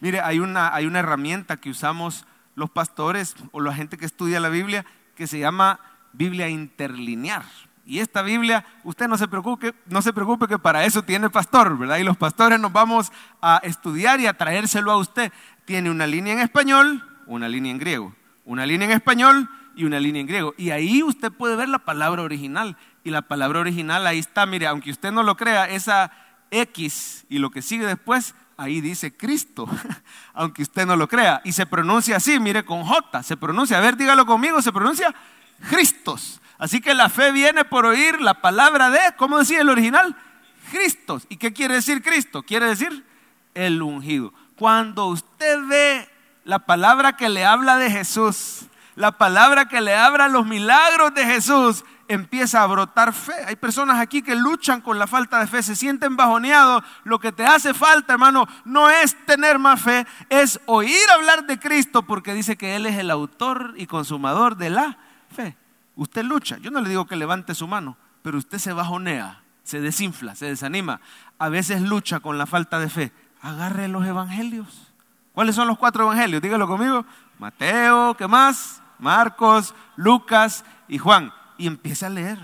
Mire, 0.00 0.20
hay 0.20 0.40
una, 0.40 0.74
hay 0.74 0.86
una 0.86 0.98
herramienta 0.98 1.58
que 1.58 1.70
usamos 1.70 2.26
los 2.54 2.70
pastores 2.70 3.36
o 3.52 3.60
la 3.60 3.74
gente 3.74 3.96
que 3.96 4.04
estudia 4.04 4.40
la 4.40 4.48
Biblia 4.48 4.84
que 5.14 5.26
se 5.26 5.38
llama 5.38 5.78
Biblia 6.12 6.48
interlinear. 6.48 7.44
Y 7.84 7.98
esta 7.98 8.22
Biblia, 8.22 8.64
usted 8.84 9.08
no 9.08 9.18
se 9.18 9.28
preocupe, 9.28 9.74
no 9.86 10.02
se 10.02 10.12
preocupe 10.12 10.46
que 10.46 10.58
para 10.58 10.84
eso 10.84 11.02
tiene 11.02 11.30
pastor, 11.30 11.76
¿verdad? 11.76 11.98
Y 11.98 12.04
los 12.04 12.16
pastores 12.16 12.58
nos 12.60 12.72
vamos 12.72 13.12
a 13.40 13.60
estudiar 13.64 14.20
y 14.20 14.26
a 14.26 14.34
traérselo 14.34 14.92
a 14.92 14.96
usted. 14.96 15.32
Tiene 15.64 15.90
una 15.90 16.06
línea 16.06 16.32
en 16.32 16.40
español, 16.40 17.04
una 17.26 17.48
línea 17.48 17.72
en 17.72 17.78
griego, 17.78 18.14
una 18.44 18.66
línea 18.66 18.86
en 18.86 18.92
español 18.92 19.48
y 19.74 19.84
una 19.84 20.00
línea 20.00 20.20
en 20.20 20.26
griego. 20.26 20.54
Y 20.56 20.70
ahí 20.70 21.02
usted 21.02 21.32
puede 21.32 21.56
ver 21.56 21.68
la 21.68 21.80
palabra 21.80 22.22
original. 22.22 22.76
Y 23.04 23.10
la 23.10 23.22
palabra 23.22 23.60
original 23.60 24.06
ahí 24.06 24.18
está, 24.18 24.46
mire, 24.46 24.66
aunque 24.66 24.90
usted 24.90 25.12
no 25.12 25.22
lo 25.22 25.36
crea, 25.36 25.68
esa 25.68 26.12
X 26.50 27.24
y 27.28 27.38
lo 27.38 27.50
que 27.50 27.62
sigue 27.62 27.86
después, 27.86 28.34
ahí 28.56 28.80
dice 28.80 29.16
Cristo, 29.16 29.68
aunque 30.34 30.62
usted 30.62 30.86
no 30.86 30.96
lo 30.96 31.08
crea. 31.08 31.40
Y 31.44 31.52
se 31.52 31.66
pronuncia 31.66 32.16
así, 32.16 32.38
mire, 32.38 32.64
con 32.64 32.84
J, 32.84 33.22
se 33.22 33.36
pronuncia, 33.36 33.78
a 33.78 33.80
ver, 33.80 33.96
dígalo 33.96 34.26
conmigo, 34.26 34.62
se 34.62 34.72
pronuncia 34.72 35.14
Cristos. 35.68 36.40
Así 36.58 36.80
que 36.80 36.94
la 36.94 37.08
fe 37.08 37.32
viene 37.32 37.64
por 37.64 37.86
oír 37.86 38.20
la 38.20 38.34
palabra 38.34 38.90
de, 38.90 39.00
¿cómo 39.16 39.38
decía 39.38 39.60
el 39.60 39.68
original? 39.68 40.16
Cristos. 40.70 41.26
¿Y 41.28 41.36
qué 41.36 41.52
quiere 41.52 41.74
decir 41.74 42.02
Cristo? 42.02 42.42
Quiere 42.42 42.66
decir 42.66 43.04
el 43.54 43.82
ungido. 43.82 44.32
Cuando 44.56 45.06
usted 45.06 45.58
ve 45.66 46.08
la 46.44 46.60
palabra 46.60 47.16
que 47.16 47.28
le 47.28 47.44
habla 47.44 47.78
de 47.78 47.90
Jesús, 47.90 48.66
la 48.94 49.12
palabra 49.12 49.66
que 49.66 49.80
le 49.80 49.94
abra 49.94 50.28
los 50.28 50.46
milagros 50.46 51.14
de 51.14 51.24
Jesús, 51.24 51.84
empieza 52.08 52.62
a 52.62 52.66
brotar 52.66 53.12
fe. 53.12 53.32
Hay 53.46 53.56
personas 53.56 53.98
aquí 53.98 54.22
que 54.22 54.34
luchan 54.34 54.80
con 54.80 54.98
la 54.98 55.06
falta 55.06 55.40
de 55.40 55.46
fe, 55.46 55.62
se 55.62 55.76
sienten 55.76 56.16
bajoneados. 56.16 56.84
Lo 57.04 57.18
que 57.18 57.32
te 57.32 57.44
hace 57.44 57.74
falta, 57.74 58.14
hermano, 58.14 58.46
no 58.64 58.90
es 58.90 59.16
tener 59.26 59.58
más 59.58 59.80
fe, 59.80 60.06
es 60.28 60.60
oír 60.66 61.08
hablar 61.14 61.46
de 61.46 61.58
Cristo 61.58 62.02
porque 62.02 62.34
dice 62.34 62.56
que 62.56 62.76
Él 62.76 62.86
es 62.86 62.98
el 62.98 63.10
autor 63.10 63.74
y 63.76 63.86
consumador 63.86 64.56
de 64.56 64.70
la 64.70 64.98
fe. 65.30 65.56
Usted 65.96 66.24
lucha. 66.24 66.58
Yo 66.58 66.70
no 66.70 66.80
le 66.80 66.88
digo 66.88 67.06
que 67.06 67.16
levante 67.16 67.54
su 67.54 67.66
mano, 67.66 67.96
pero 68.22 68.38
usted 68.38 68.58
se 68.58 68.72
bajonea, 68.72 69.42
se 69.62 69.80
desinfla, 69.80 70.34
se 70.34 70.46
desanima. 70.46 71.00
A 71.38 71.48
veces 71.48 71.82
lucha 71.82 72.20
con 72.20 72.38
la 72.38 72.46
falta 72.46 72.78
de 72.78 72.88
fe. 72.88 73.12
agarre 73.40 73.88
los 73.88 74.06
evangelios. 74.06 74.92
¿Cuáles 75.32 75.56
son 75.56 75.66
los 75.66 75.78
cuatro 75.78 76.04
evangelios? 76.04 76.42
Dígalo 76.42 76.68
conmigo. 76.68 77.04
Mateo, 77.42 78.16
¿qué 78.16 78.28
más? 78.28 78.80
Marcos, 79.00 79.74
Lucas 79.96 80.64
y 80.86 80.98
Juan. 80.98 81.32
Y 81.58 81.66
empieza 81.66 82.06
a 82.06 82.10
leer. 82.10 82.38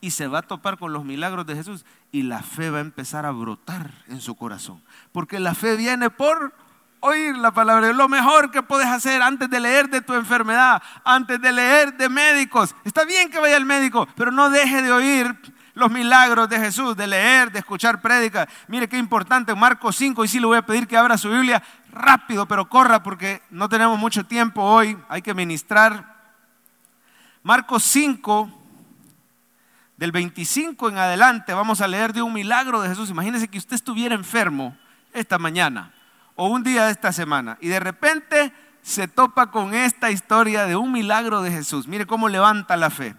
Y 0.00 0.12
se 0.12 0.28
va 0.28 0.38
a 0.38 0.42
topar 0.42 0.78
con 0.78 0.92
los 0.92 1.04
milagros 1.04 1.44
de 1.44 1.56
Jesús. 1.56 1.84
Y 2.12 2.22
la 2.22 2.44
fe 2.44 2.70
va 2.70 2.78
a 2.78 2.82
empezar 2.82 3.26
a 3.26 3.32
brotar 3.32 3.90
en 4.06 4.20
su 4.20 4.36
corazón. 4.36 4.80
Porque 5.10 5.40
la 5.40 5.56
fe 5.56 5.74
viene 5.74 6.08
por 6.08 6.54
oír 7.00 7.36
la 7.36 7.50
palabra. 7.50 7.92
Lo 7.92 8.08
mejor 8.08 8.52
que 8.52 8.62
puedes 8.62 8.86
hacer 8.86 9.22
antes 9.22 9.50
de 9.50 9.58
leer 9.58 9.88
de 9.88 10.02
tu 10.02 10.14
enfermedad, 10.14 10.80
antes 11.04 11.40
de 11.40 11.50
leer 11.50 11.96
de 11.96 12.08
médicos. 12.08 12.76
Está 12.84 13.04
bien 13.04 13.32
que 13.32 13.40
vaya 13.40 13.56
al 13.56 13.66
médico, 13.66 14.06
pero 14.14 14.30
no 14.30 14.50
deje 14.50 14.82
de 14.82 14.92
oír 14.92 15.36
los 15.78 15.90
milagros 15.90 16.48
de 16.48 16.58
Jesús, 16.58 16.96
de 16.96 17.06
leer, 17.06 17.50
de 17.50 17.60
escuchar 17.60 18.00
prédicas. 18.00 18.48
Mire 18.66 18.88
qué 18.88 18.98
importante, 18.98 19.54
Marcos 19.54 19.96
5, 19.96 20.24
y 20.24 20.28
sí 20.28 20.40
le 20.40 20.46
voy 20.46 20.58
a 20.58 20.66
pedir 20.66 20.86
que 20.86 20.96
abra 20.96 21.16
su 21.16 21.30
Biblia 21.30 21.62
rápido, 21.92 22.46
pero 22.46 22.68
corra 22.68 23.02
porque 23.02 23.42
no 23.50 23.68
tenemos 23.68 23.98
mucho 23.98 24.24
tiempo 24.24 24.62
hoy, 24.62 24.96
hay 25.08 25.22
que 25.22 25.34
ministrar. 25.34 26.16
Marcos 27.42 27.82
5, 27.84 28.50
del 29.96 30.12
25 30.12 30.88
en 30.88 30.98
adelante, 30.98 31.54
vamos 31.54 31.80
a 31.80 31.88
leer 31.88 32.12
de 32.12 32.22
un 32.22 32.32
milagro 32.32 32.80
de 32.80 32.88
Jesús. 32.88 33.10
Imagínese 33.10 33.48
que 33.48 33.58
usted 33.58 33.74
estuviera 33.74 34.14
enfermo 34.14 34.76
esta 35.12 35.38
mañana 35.38 35.92
o 36.36 36.48
un 36.48 36.62
día 36.62 36.86
de 36.86 36.92
esta 36.92 37.12
semana 37.12 37.58
y 37.60 37.68
de 37.68 37.80
repente 37.80 38.52
se 38.82 39.08
topa 39.08 39.50
con 39.50 39.74
esta 39.74 40.10
historia 40.10 40.66
de 40.66 40.76
un 40.76 40.92
milagro 40.92 41.42
de 41.42 41.50
Jesús. 41.50 41.88
Mire 41.88 42.06
cómo 42.06 42.28
levanta 42.28 42.76
la 42.76 42.90
fe. 42.90 43.14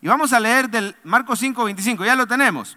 Y 0.00 0.06
vamos 0.06 0.32
a 0.32 0.38
leer 0.38 0.68
del 0.68 0.94
Marcos 1.02 1.38
5, 1.40 1.64
25, 1.64 2.04
ya 2.04 2.14
lo 2.14 2.26
tenemos. 2.26 2.76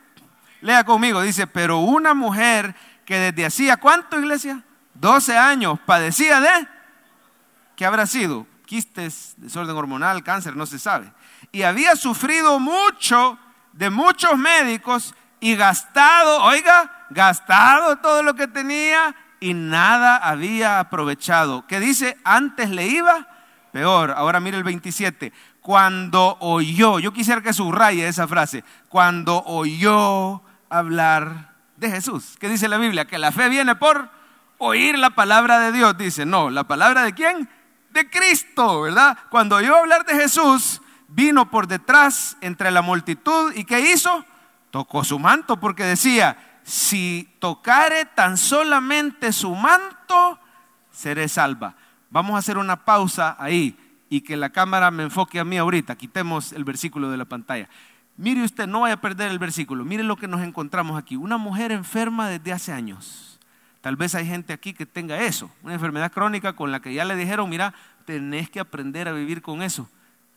Lea 0.62 0.84
conmigo, 0.84 1.22
dice, 1.22 1.46
pero 1.46 1.80
una 1.80 2.14
mujer 2.14 2.76
que 3.06 3.18
desde 3.18 3.46
hacía, 3.46 3.78
¿cuánto 3.78 4.18
iglesia? 4.18 4.64
12 5.02 5.36
años 5.36 5.80
padecía 5.84 6.40
de, 6.40 6.68
¿qué 7.76 7.88
habrá 7.88 8.06
sido? 8.06 8.46
Quistes, 8.68 9.34
desorden 9.38 9.76
hormonal, 9.76 10.24
cáncer, 10.24 10.56
no 10.56 10.68
se 10.68 10.78
sabe. 10.78 11.12
Y 11.52 11.64
había 11.64 11.96
sufrido 11.96 12.60
mucho 12.60 13.40
de 13.74 13.90
muchos 13.90 14.38
médicos 14.38 15.16
y 15.40 15.56
gastado, 15.56 16.44
oiga, 16.44 17.08
gastado 17.10 17.98
todo 17.98 18.22
lo 18.22 18.36
que 18.36 18.48
tenía 18.48 19.16
y 19.40 19.56
nada 19.56 20.18
había 20.18 20.80
aprovechado. 20.80 21.66
¿Qué 21.66 21.80
dice? 21.80 22.20
Antes 22.24 22.70
le 22.70 22.86
iba 22.86 23.28
peor. 23.72 24.12
Ahora 24.12 24.40
mire 24.40 24.58
el 24.58 24.64
27. 24.64 25.34
Cuando 25.62 26.38
oyó, 26.42 27.00
yo 27.00 27.12
quisiera 27.12 27.42
que 27.42 27.54
subraye 27.54 28.08
esa 28.08 28.28
frase, 28.28 28.64
cuando 28.88 29.44
oyó 29.46 30.44
hablar 30.70 31.56
de 31.78 31.90
Jesús. 31.90 32.38
¿Qué 32.40 32.48
dice 32.48 32.68
la 32.68 32.78
Biblia? 32.78 33.06
Que 33.06 33.18
la 33.18 33.32
fe 33.32 33.50
viene 33.50 33.76
por 33.76 34.21
oír 34.62 34.98
la 34.98 35.10
palabra 35.10 35.60
de 35.60 35.72
Dios. 35.72 35.98
Dice, 35.98 36.26
no, 36.26 36.50
la 36.50 36.64
palabra 36.64 37.04
de 37.04 37.14
quién? 37.14 37.50
De 37.90 38.10
Cristo, 38.10 38.82
¿verdad? 38.82 39.18
Cuando 39.30 39.58
oyó 39.58 39.76
hablar 39.76 40.06
de 40.06 40.16
Jesús, 40.16 40.82
vino 41.08 41.50
por 41.50 41.68
detrás 41.68 42.38
entre 42.42 42.72
la 42.72 42.82
multitud 42.82 43.52
y 43.56 43.66
¿qué 43.66 43.92
hizo? 43.92 44.24
Tocó 44.70 45.04
su 45.04 45.20
manto 45.20 45.60
porque 45.60 45.84
decía, 45.84 46.62
si 46.64 47.28
tocare 47.40 48.06
tan 48.06 48.38
solamente 48.38 49.34
su 49.34 49.54
manto, 49.56 50.40
seré 50.92 51.28
salva. 51.28 51.76
Vamos 52.10 52.36
a 52.36 52.40
hacer 52.40 52.58
una 52.58 52.86
pausa 52.86 53.36
ahí 53.40 53.78
y 54.10 54.22
que 54.22 54.38
la 54.38 54.52
cámara 54.52 54.92
me 54.92 55.04
enfoque 55.04 55.40
a 55.40 55.46
mí 55.46 55.58
ahorita. 55.58 55.96
Quitemos 55.96 56.54
el 56.54 56.64
versículo 56.64 57.10
de 57.10 57.18
la 57.18 57.26
pantalla. 57.26 57.68
Mire 58.16 58.44
usted, 58.44 58.68
no 58.68 58.82
vaya 58.82 58.96
a 58.96 59.02
perder 59.02 59.32
el 59.32 59.40
versículo. 59.40 59.84
Mire 59.84 60.04
lo 60.04 60.18
que 60.18 60.28
nos 60.28 60.42
encontramos 60.42 61.00
aquí. 61.00 61.16
Una 61.16 61.38
mujer 61.38 61.72
enferma 61.72 62.30
desde 62.30 62.54
hace 62.54 62.72
años. 62.72 63.31
Tal 63.82 63.96
vez 63.96 64.14
hay 64.14 64.28
gente 64.28 64.54
aquí 64.54 64.74
que 64.74 64.86
tenga 64.86 65.22
eso, 65.24 65.52
una 65.64 65.74
enfermedad 65.74 66.12
crónica 66.12 66.54
con 66.54 66.72
la 66.72 66.82
que 66.82 66.94
ya 66.94 67.04
le 67.04 67.16
dijeron, 67.16 67.50
mira, 67.50 67.74
tenés 68.06 68.50
que 68.50 68.60
aprender 68.60 69.08
a 69.08 69.12
vivir 69.12 69.42
con 69.42 69.64
eso. 69.64 69.90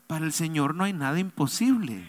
Para 0.07 0.25
el 0.25 0.33
Señor 0.33 0.75
no 0.75 0.85
hay 0.85 0.95
nada 0.95 1.19
imposible. 1.19 2.05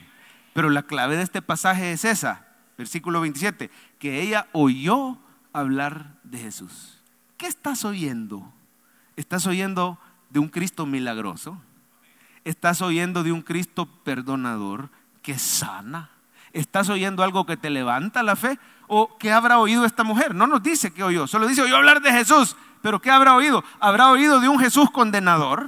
Pero 0.53 0.69
la 0.69 0.83
clave 0.83 1.17
de 1.17 1.23
este 1.23 1.41
pasaje 1.41 1.91
es 1.91 2.05
esa, 2.05 2.47
versículo 2.77 3.19
27, 3.19 3.69
que 3.99 4.21
ella 4.21 4.47
oyó 4.53 5.17
hablar 5.51 6.15
de 6.23 6.39
Jesús. 6.39 7.01
¿Qué 7.37 7.47
estás 7.47 7.83
oyendo? 7.83 8.53
¿Estás 9.17 9.45
oyendo 9.47 9.99
de 10.29 10.39
un 10.39 10.47
Cristo 10.47 10.85
milagroso? 10.85 11.61
¿Estás 12.45 12.81
oyendo 12.81 13.23
de 13.23 13.33
un 13.33 13.41
Cristo 13.41 13.85
perdonador 14.03 14.89
que 15.21 15.37
sana? 15.37 16.11
¿Estás 16.55 16.87
oyendo 16.87 17.21
algo 17.21 17.45
que 17.45 17.57
te 17.57 17.69
levanta 17.69 18.23
la 18.23 18.37
fe? 18.37 18.57
¿O 18.87 19.17
qué 19.17 19.33
habrá 19.33 19.59
oído 19.59 19.83
esta 19.83 20.05
mujer? 20.05 20.33
No 20.33 20.47
nos 20.47 20.63
dice 20.63 20.93
que 20.93 21.03
oyó, 21.03 21.27
solo 21.27 21.47
dice 21.47 21.61
oyó 21.61 21.75
hablar 21.75 22.01
de 22.01 22.13
Jesús. 22.13 22.55
Pero 22.81 23.01
¿qué 23.01 23.11
habrá 23.11 23.35
oído? 23.35 23.61
¿Habrá 23.81 24.09
oído 24.09 24.39
de 24.39 24.47
un 24.47 24.57
Jesús 24.57 24.89
condenador? 24.89 25.67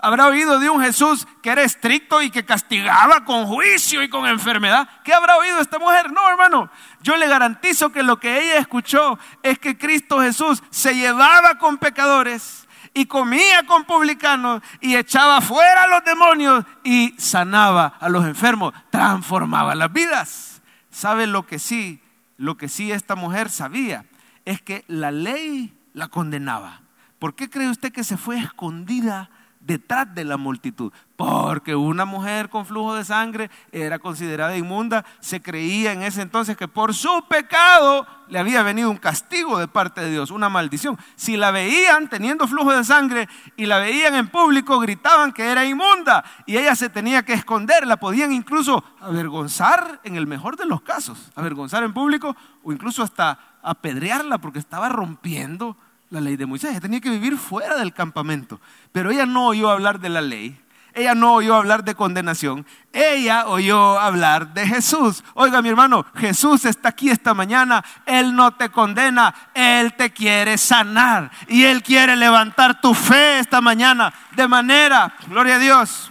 ¿Habrá 0.00 0.26
oído 0.26 0.58
de 0.58 0.68
un 0.68 0.82
Jesús 0.82 1.26
que 1.40 1.48
era 1.48 1.62
estricto 1.62 2.20
y 2.20 2.30
que 2.30 2.44
castigaba 2.44 3.24
con 3.24 3.46
juicio 3.46 4.02
y 4.02 4.10
con 4.10 4.26
enfermedad? 4.26 4.86
¿Qué 5.02 5.14
habrá 5.14 5.38
oído 5.38 5.60
esta 5.60 5.78
mujer? 5.78 6.12
No, 6.12 6.28
hermano. 6.28 6.70
Yo 7.00 7.16
le 7.16 7.26
garantizo 7.26 7.90
que 7.90 8.02
lo 8.02 8.20
que 8.20 8.38
ella 8.38 8.58
escuchó 8.58 9.18
es 9.42 9.58
que 9.58 9.78
Cristo 9.78 10.20
Jesús 10.20 10.62
se 10.68 10.94
llevaba 10.94 11.56
con 11.56 11.78
pecadores 11.78 12.68
y 12.94 13.06
comía 13.06 13.64
con 13.66 13.84
publicanos 13.84 14.62
y 14.80 14.96
echaba 14.96 15.40
fuera 15.40 15.84
a 15.84 15.86
los 15.88 16.04
demonios 16.04 16.64
y 16.84 17.14
sanaba 17.18 17.94
a 17.98 18.08
los 18.08 18.24
enfermos, 18.24 18.74
transformaba 18.90 19.74
las 19.74 19.92
vidas. 19.92 20.62
¿Sabe 20.90 21.26
lo 21.26 21.46
que 21.46 21.58
sí? 21.58 22.00
Lo 22.36 22.56
que 22.56 22.68
sí 22.68 22.92
esta 22.92 23.14
mujer 23.14 23.50
sabía 23.50 24.04
es 24.44 24.60
que 24.60 24.84
la 24.88 25.10
ley 25.10 25.74
la 25.94 26.08
condenaba. 26.08 26.82
¿Por 27.18 27.34
qué 27.34 27.48
cree 27.48 27.68
usted 27.68 27.92
que 27.92 28.04
se 28.04 28.16
fue 28.16 28.38
escondida 28.38 29.30
detrás 29.64 30.12
de 30.14 30.24
la 30.24 30.36
multitud, 30.36 30.92
porque 31.16 31.76
una 31.76 32.04
mujer 32.04 32.48
con 32.48 32.66
flujo 32.66 32.94
de 32.94 33.04
sangre 33.04 33.50
era 33.70 33.98
considerada 33.98 34.56
inmunda, 34.56 35.04
se 35.20 35.40
creía 35.40 35.92
en 35.92 36.02
ese 36.02 36.22
entonces 36.22 36.56
que 36.56 36.68
por 36.68 36.94
su 36.94 37.24
pecado 37.28 38.06
le 38.28 38.38
había 38.38 38.62
venido 38.62 38.90
un 38.90 38.96
castigo 38.96 39.58
de 39.58 39.68
parte 39.68 40.00
de 40.00 40.10
Dios, 40.10 40.30
una 40.30 40.48
maldición. 40.48 40.98
Si 41.16 41.36
la 41.36 41.50
veían 41.50 42.08
teniendo 42.08 42.48
flujo 42.48 42.72
de 42.72 42.84
sangre 42.84 43.28
y 43.56 43.66
la 43.66 43.78
veían 43.78 44.14
en 44.14 44.28
público, 44.28 44.78
gritaban 44.80 45.32
que 45.32 45.44
era 45.44 45.64
inmunda 45.64 46.24
y 46.46 46.56
ella 46.56 46.74
se 46.74 46.88
tenía 46.88 47.24
que 47.24 47.34
esconder, 47.34 47.86
la 47.86 47.98
podían 47.98 48.32
incluso 48.32 48.84
avergonzar 49.00 50.00
en 50.02 50.16
el 50.16 50.26
mejor 50.26 50.56
de 50.56 50.66
los 50.66 50.82
casos, 50.82 51.30
avergonzar 51.34 51.84
en 51.84 51.92
público 51.92 52.36
o 52.64 52.72
incluso 52.72 53.02
hasta 53.02 53.38
apedrearla 53.62 54.38
porque 54.38 54.58
estaba 54.58 54.88
rompiendo 54.88 55.76
la 56.12 56.20
ley 56.20 56.36
de 56.36 56.46
Moisés. 56.46 56.70
Ella 56.70 56.80
tenía 56.80 57.00
que 57.00 57.10
vivir 57.10 57.38
fuera 57.38 57.76
del 57.76 57.92
campamento. 57.92 58.60
Pero 58.92 59.10
ella 59.10 59.26
no 59.26 59.46
oyó 59.46 59.70
hablar 59.70 59.98
de 59.98 60.10
la 60.10 60.20
ley. 60.20 60.58
Ella 60.94 61.14
no 61.14 61.32
oyó 61.32 61.56
hablar 61.56 61.84
de 61.84 61.94
condenación. 61.94 62.66
Ella 62.92 63.46
oyó 63.46 63.98
hablar 63.98 64.52
de 64.52 64.66
Jesús. 64.66 65.24
Oiga, 65.32 65.62
mi 65.62 65.70
hermano, 65.70 66.04
Jesús 66.14 66.66
está 66.66 66.90
aquí 66.90 67.08
esta 67.08 67.32
mañana. 67.32 67.82
Él 68.04 68.36
no 68.36 68.52
te 68.52 68.68
condena. 68.68 69.34
Él 69.54 69.94
te 69.94 70.10
quiere 70.10 70.58
sanar. 70.58 71.30
Y 71.48 71.64
Él 71.64 71.82
quiere 71.82 72.14
levantar 72.14 72.78
tu 72.82 72.92
fe 72.92 73.38
esta 73.38 73.62
mañana. 73.62 74.12
De 74.36 74.46
manera, 74.46 75.14
gloria 75.28 75.54
a 75.54 75.58
Dios. 75.58 76.10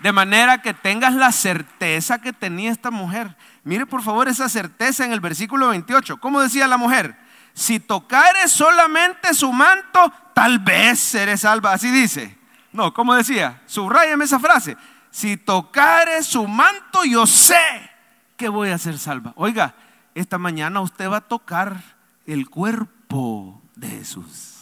De 0.00 0.10
manera 0.10 0.60
que 0.60 0.74
tengas 0.74 1.14
la 1.14 1.30
certeza 1.30 2.20
que 2.20 2.32
tenía 2.32 2.72
esta 2.72 2.90
mujer. 2.90 3.36
Mire 3.62 3.86
por 3.86 4.02
favor 4.02 4.26
esa 4.26 4.48
certeza 4.48 5.04
en 5.04 5.12
el 5.12 5.20
versículo 5.20 5.68
28. 5.68 6.16
¿Cómo 6.16 6.40
decía 6.40 6.66
la 6.66 6.76
mujer? 6.76 7.23
Si 7.54 7.78
tocares 7.78 8.50
solamente 8.50 9.32
su 9.32 9.52
manto, 9.52 10.12
tal 10.34 10.58
vez 10.58 10.98
seré 10.98 11.36
salva. 11.36 11.72
Así 11.72 11.90
dice. 11.90 12.36
No, 12.72 12.92
como 12.92 13.14
decía, 13.14 13.62
subrayame 13.66 14.24
esa 14.24 14.40
frase. 14.40 14.76
Si 15.12 15.36
tocares 15.36 16.26
su 16.26 16.48
manto, 16.48 17.04
yo 17.04 17.24
sé 17.24 17.54
que 18.36 18.48
voy 18.48 18.70
a 18.70 18.78
ser 18.78 18.98
salva. 18.98 19.32
Oiga, 19.36 19.76
esta 20.16 20.38
mañana 20.38 20.80
usted 20.80 21.08
va 21.08 21.18
a 21.18 21.20
tocar 21.20 21.80
el 22.26 22.50
cuerpo 22.50 23.62
de 23.76 23.88
Jesús. 23.88 24.54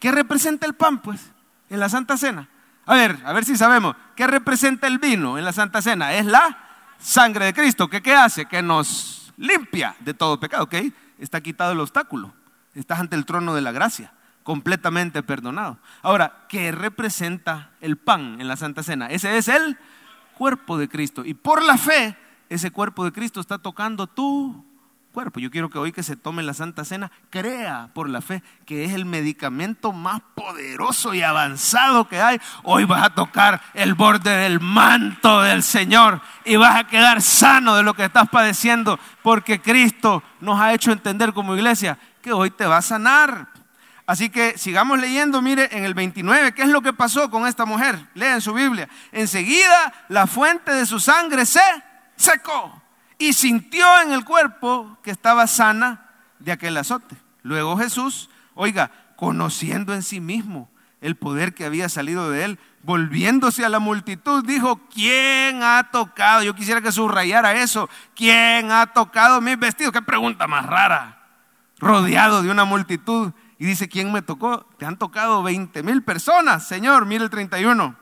¿Qué 0.00 0.10
representa 0.10 0.66
el 0.66 0.74
pan, 0.74 1.02
pues, 1.02 1.20
en 1.68 1.80
la 1.80 1.90
Santa 1.90 2.16
Cena? 2.16 2.48
A 2.86 2.94
ver, 2.94 3.18
a 3.26 3.34
ver 3.34 3.44
si 3.44 3.58
sabemos. 3.58 3.94
¿Qué 4.16 4.26
representa 4.26 4.86
el 4.86 4.98
vino 4.98 5.36
en 5.36 5.44
la 5.44 5.52
Santa 5.52 5.82
Cena? 5.82 6.14
Es 6.14 6.24
la 6.24 6.58
sangre 6.98 7.44
de 7.44 7.52
Cristo. 7.52 7.88
¿Qué, 7.88 8.00
qué 8.02 8.14
hace? 8.14 8.46
Que 8.46 8.62
nos 8.62 9.32
limpia 9.36 9.94
de 10.00 10.14
todo 10.14 10.40
pecado, 10.40 10.64
¿ok? 10.64 10.74
Está 11.18 11.40
quitado 11.40 11.72
el 11.72 11.80
obstáculo. 11.80 12.32
Estás 12.74 13.00
ante 13.00 13.16
el 13.16 13.24
trono 13.24 13.54
de 13.54 13.60
la 13.60 13.72
gracia, 13.72 14.12
completamente 14.42 15.22
perdonado. 15.22 15.78
Ahora, 16.02 16.46
¿qué 16.48 16.72
representa 16.72 17.70
el 17.80 17.96
pan 17.96 18.40
en 18.40 18.48
la 18.48 18.56
Santa 18.56 18.82
Cena? 18.82 19.06
Ese 19.08 19.36
es 19.36 19.48
el 19.48 19.78
cuerpo 20.36 20.76
de 20.76 20.88
Cristo. 20.88 21.24
Y 21.24 21.34
por 21.34 21.62
la 21.62 21.78
fe, 21.78 22.16
ese 22.48 22.70
cuerpo 22.70 23.04
de 23.04 23.12
Cristo 23.12 23.40
está 23.40 23.58
tocando 23.58 24.06
tu 24.06 24.64
cuerpo. 25.14 25.38
Yo 25.38 25.50
quiero 25.50 25.70
que 25.70 25.78
hoy 25.78 25.92
que 25.92 26.02
se 26.02 26.16
tome 26.16 26.42
la 26.42 26.52
Santa 26.54 26.84
Cena, 26.84 27.10
crea 27.30 27.88
por 27.94 28.10
la 28.10 28.20
fe 28.20 28.42
que 28.66 28.84
es 28.84 28.92
el 28.92 29.04
medicamento 29.04 29.92
más 29.92 30.20
poderoso 30.34 31.14
y 31.14 31.22
avanzado 31.22 32.08
que 32.08 32.20
hay. 32.20 32.40
Hoy 32.64 32.84
vas 32.84 33.04
a 33.04 33.14
tocar 33.14 33.62
el 33.74 33.94
borde 33.94 34.36
del 34.36 34.58
manto 34.58 35.40
del 35.40 35.62
Señor 35.62 36.20
y 36.44 36.56
vas 36.56 36.74
a 36.74 36.88
quedar 36.88 37.22
sano 37.22 37.76
de 37.76 37.84
lo 37.84 37.94
que 37.94 38.04
estás 38.04 38.28
padeciendo 38.28 38.98
porque 39.22 39.62
Cristo 39.62 40.22
nos 40.40 40.60
ha 40.60 40.74
hecho 40.74 40.90
entender 40.90 41.32
como 41.32 41.54
iglesia 41.54 41.96
que 42.20 42.32
hoy 42.32 42.50
te 42.50 42.66
va 42.66 42.78
a 42.78 42.82
sanar. 42.82 43.46
Así 44.06 44.30
que 44.30 44.58
sigamos 44.58 44.98
leyendo, 44.98 45.40
mire, 45.40 45.68
en 45.70 45.84
el 45.84 45.94
29, 45.94 46.52
¿qué 46.54 46.62
es 46.62 46.68
lo 46.68 46.82
que 46.82 46.92
pasó 46.92 47.30
con 47.30 47.46
esta 47.46 47.64
mujer? 47.64 48.08
Lea 48.14 48.34
en 48.34 48.40
su 48.40 48.52
Biblia. 48.52 48.88
Enseguida 49.12 49.94
la 50.08 50.26
fuente 50.26 50.72
de 50.72 50.84
su 50.84 50.98
sangre 50.98 51.46
se 51.46 51.62
secó 52.16 52.83
y 53.18 53.32
sintió 53.32 53.84
en 54.02 54.12
el 54.12 54.24
cuerpo 54.24 54.98
que 55.02 55.10
estaba 55.10 55.46
sana 55.46 56.10
de 56.38 56.52
aquel 56.52 56.76
azote. 56.76 57.16
Luego 57.42 57.76
Jesús, 57.76 58.30
oiga, 58.54 58.90
conociendo 59.16 59.94
en 59.94 60.02
sí 60.02 60.20
mismo 60.20 60.70
el 61.00 61.16
poder 61.16 61.54
que 61.54 61.64
había 61.64 61.88
salido 61.88 62.30
de 62.30 62.44
él, 62.44 62.58
volviéndose 62.82 63.64
a 63.64 63.68
la 63.68 63.78
multitud, 63.78 64.44
dijo, 64.44 64.80
¿quién 64.92 65.62
ha 65.62 65.90
tocado? 65.90 66.42
Yo 66.42 66.54
quisiera 66.54 66.80
que 66.80 66.92
subrayara 66.92 67.60
eso. 67.60 67.88
¿Quién 68.14 68.70
ha 68.70 68.86
tocado 68.86 69.40
mis 69.40 69.58
vestidos? 69.58 69.92
Qué 69.92 70.02
pregunta 70.02 70.46
más 70.46 70.64
rara. 70.66 71.20
Rodeado 71.78 72.42
de 72.42 72.50
una 72.50 72.64
multitud. 72.64 73.32
Y 73.58 73.66
dice, 73.66 73.88
¿quién 73.88 74.12
me 74.12 74.22
tocó? 74.22 74.66
Te 74.78 74.86
han 74.86 74.98
tocado 74.98 75.42
20 75.42 75.82
mil 75.82 76.02
personas, 76.02 76.66
Señor. 76.66 77.06
Mire 77.06 77.24
el 77.24 77.30
31. 77.30 77.96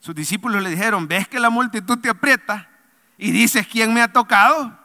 Sus 0.00 0.14
discípulos 0.14 0.62
le 0.62 0.70
dijeron, 0.70 1.08
¿ves 1.08 1.26
que 1.26 1.40
la 1.40 1.50
multitud 1.50 1.98
te 1.98 2.08
aprieta? 2.08 2.68
Y 3.18 3.32
dices, 3.32 3.66
¿quién 3.66 3.92
me 3.92 4.00
ha 4.00 4.12
tocado? 4.12 4.78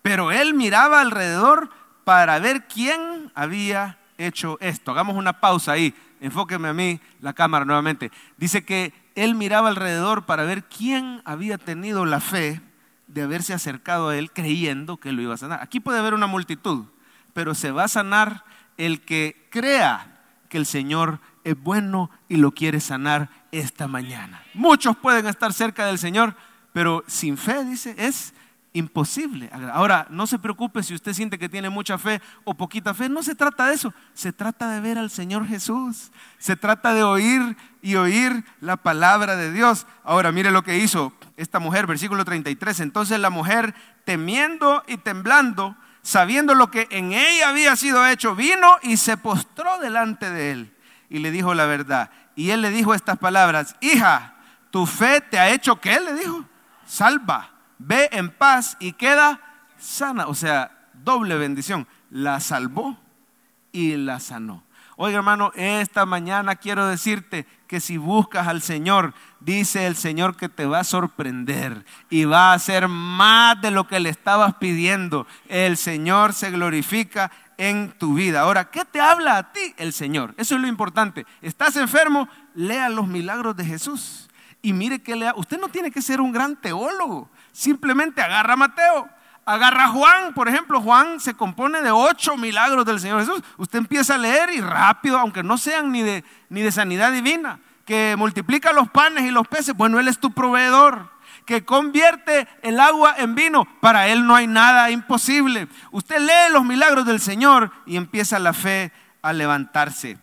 Pero 0.00 0.32
él 0.32 0.54
miraba 0.54 1.00
alrededor 1.00 1.70
para 2.04 2.38
ver 2.38 2.66
quién 2.66 3.30
había 3.34 3.98
hecho 4.16 4.56
esto. 4.60 4.92
Hagamos 4.92 5.16
una 5.16 5.40
pausa 5.40 5.72
ahí. 5.72 5.94
Enfóqueme 6.20 6.68
a 6.68 6.72
mí 6.72 7.00
la 7.20 7.32
cámara 7.32 7.64
nuevamente. 7.64 8.10
Dice 8.36 8.64
que 8.64 8.92
él 9.14 9.34
miraba 9.34 9.68
alrededor 9.68 10.24
para 10.24 10.44
ver 10.44 10.64
quién 10.64 11.20
había 11.24 11.58
tenido 11.58 12.06
la 12.06 12.20
fe 12.20 12.60
de 13.08 13.22
haberse 13.22 13.52
acercado 13.52 14.10
a 14.10 14.16
él 14.16 14.30
creyendo 14.30 14.98
que 14.98 15.12
lo 15.12 15.22
iba 15.22 15.34
a 15.34 15.38
sanar. 15.38 15.60
Aquí 15.62 15.80
puede 15.80 15.98
haber 15.98 16.14
una 16.14 16.26
multitud, 16.26 16.84
pero 17.32 17.54
se 17.54 17.72
va 17.72 17.84
a 17.84 17.88
sanar 17.88 18.44
el 18.76 19.00
que 19.00 19.48
crea 19.50 20.22
que 20.48 20.58
el 20.58 20.66
Señor 20.66 21.20
es 21.44 21.60
bueno 21.60 22.10
y 22.28 22.36
lo 22.36 22.52
quiere 22.52 22.80
sanar 22.80 23.30
esta 23.52 23.88
mañana. 23.88 24.42
Muchos 24.54 24.96
pueden 24.96 25.26
estar 25.26 25.52
cerca 25.52 25.86
del 25.86 25.98
Señor, 25.98 26.34
pero 26.72 27.04
sin 27.06 27.36
fe, 27.36 27.64
dice, 27.64 27.94
es 27.98 28.32
imposible. 28.72 29.50
Ahora, 29.72 30.06
no 30.10 30.26
se 30.26 30.38
preocupe 30.38 30.82
si 30.82 30.94
usted 30.94 31.12
siente 31.12 31.38
que 31.38 31.48
tiene 31.48 31.70
mucha 31.70 31.98
fe 31.98 32.20
o 32.44 32.54
poquita 32.54 32.94
fe, 32.94 33.08
no 33.08 33.22
se 33.22 33.34
trata 33.34 33.66
de 33.66 33.74
eso, 33.74 33.92
se 34.14 34.32
trata 34.32 34.70
de 34.70 34.80
ver 34.80 34.98
al 34.98 35.10
Señor 35.10 35.46
Jesús, 35.46 36.12
se 36.38 36.56
trata 36.56 36.94
de 36.94 37.02
oír 37.02 37.56
y 37.82 37.96
oír 37.96 38.44
la 38.60 38.76
palabra 38.76 39.36
de 39.36 39.52
Dios. 39.52 39.86
Ahora, 40.04 40.30
mire 40.30 40.50
lo 40.50 40.62
que 40.62 40.78
hizo 40.78 41.12
esta 41.36 41.58
mujer, 41.58 41.86
versículo 41.86 42.24
33, 42.24 42.80
entonces 42.80 43.18
la 43.18 43.30
mujer 43.30 43.74
temiendo 44.04 44.84
y 44.86 44.98
temblando, 44.98 45.76
sabiendo 46.02 46.54
lo 46.54 46.70
que 46.70 46.86
en 46.90 47.12
ella 47.12 47.48
había 47.48 47.74
sido 47.74 48.06
hecho, 48.06 48.36
vino 48.36 48.76
y 48.82 48.96
se 48.96 49.16
postró 49.16 49.78
delante 49.78 50.30
de 50.30 50.52
él 50.52 50.74
y 51.08 51.18
le 51.18 51.32
dijo 51.32 51.54
la 51.54 51.66
verdad. 51.66 52.10
Y 52.36 52.50
él 52.50 52.62
le 52.62 52.70
dijo 52.70 52.94
estas 52.94 53.18
palabras, 53.18 53.74
hija, 53.80 54.36
tu 54.70 54.86
fe 54.86 55.20
te 55.20 55.38
ha 55.38 55.50
hecho 55.50 55.80
qué, 55.80 55.98
le 56.00 56.14
dijo, 56.14 56.44
salva, 56.90 57.50
ve 57.78 58.08
en 58.12 58.30
paz 58.30 58.76
y 58.80 58.92
queda 58.92 59.40
sana. 59.78 60.26
O 60.26 60.34
sea, 60.34 60.88
doble 60.92 61.36
bendición. 61.36 61.86
La 62.10 62.40
salvó 62.40 62.98
y 63.72 63.96
la 63.96 64.18
sanó. 64.18 64.64
Oiga 64.96 65.18
hermano, 65.18 65.52
esta 65.54 66.04
mañana 66.04 66.56
quiero 66.56 66.86
decirte 66.86 67.46
que 67.66 67.80
si 67.80 67.96
buscas 67.96 68.48
al 68.48 68.60
Señor, 68.60 69.14
dice 69.38 69.86
el 69.86 69.96
Señor 69.96 70.36
que 70.36 70.50
te 70.50 70.66
va 70.66 70.80
a 70.80 70.84
sorprender 70.84 71.86
y 72.10 72.24
va 72.24 72.50
a 72.50 72.54
hacer 72.54 72.86
más 72.88 73.58
de 73.62 73.70
lo 73.70 73.86
que 73.86 74.00
le 74.00 74.10
estabas 74.10 74.56
pidiendo. 74.56 75.26
El 75.48 75.78
Señor 75.78 76.34
se 76.34 76.50
glorifica 76.50 77.30
en 77.56 77.92
tu 77.92 78.14
vida. 78.14 78.40
Ahora, 78.40 78.70
¿qué 78.70 78.84
te 78.84 79.00
habla 79.00 79.38
a 79.38 79.52
ti 79.52 79.74
el 79.78 79.92
Señor? 79.92 80.34
Eso 80.36 80.56
es 80.56 80.60
lo 80.60 80.66
importante. 80.66 81.24
¿Estás 81.40 81.76
enfermo? 81.76 82.28
Lea 82.54 82.88
los 82.90 83.06
milagros 83.06 83.56
de 83.56 83.64
Jesús. 83.64 84.29
Y 84.62 84.72
mire 84.72 85.02
que 85.02 85.16
lea. 85.16 85.34
Usted 85.36 85.58
no 85.58 85.68
tiene 85.68 85.90
que 85.90 86.02
ser 86.02 86.20
un 86.20 86.32
gran 86.32 86.60
teólogo. 86.60 87.30
Simplemente 87.52 88.20
agarra 88.20 88.54
a 88.54 88.56
Mateo 88.56 89.08
Agarra 89.50 89.86
a 89.86 89.88
Juan, 89.88 90.34
por 90.34 90.48
ejemplo, 90.48 90.80
Juan 90.80 91.18
se 91.18 91.34
compone 91.34 91.82
de 91.82 91.90
ocho 91.90 92.36
milagros 92.36 92.84
del 92.84 93.00
Señor 93.00 93.20
Jesús. 93.20 93.42
Usted 93.56 93.78
empieza 93.78 94.14
a 94.14 94.18
leer 94.18 94.50
y 94.54 94.60
rápido, 94.60 95.18
aunque 95.18 95.42
no 95.42 95.58
sean 95.58 95.90
ni 95.90 96.02
de, 96.02 96.24
ni 96.50 96.60
de 96.60 96.70
sanidad 96.70 97.10
divina, 97.10 97.58
que 97.84 98.14
multiplica 98.16 98.72
los 98.72 98.88
panes 98.90 99.24
y 99.24 99.32
los 99.32 99.48
peces, 99.48 99.74
bueno, 99.74 99.98
Él 99.98 100.08
es 100.08 100.20
tu 100.20 100.30
proveedor 100.30 101.10
que 101.46 101.64
convierte 101.64 102.46
el 102.62 102.78
agua 102.78 103.16
en 103.18 103.34
vino. 103.34 103.66
Para 103.80 104.06
Él 104.06 104.24
no 104.24 104.36
hay 104.36 104.46
nada 104.46 104.90
imposible. 104.92 105.66
Usted 105.90 106.20
lee 106.20 106.52
los 106.52 106.64
milagros 106.64 107.04
del 107.04 107.18
Señor 107.18 107.72
y 107.86 107.96
empieza 107.96 108.38
la 108.38 108.52
fe 108.52 108.92
a 109.20 109.32
levantarse. 109.32 110.18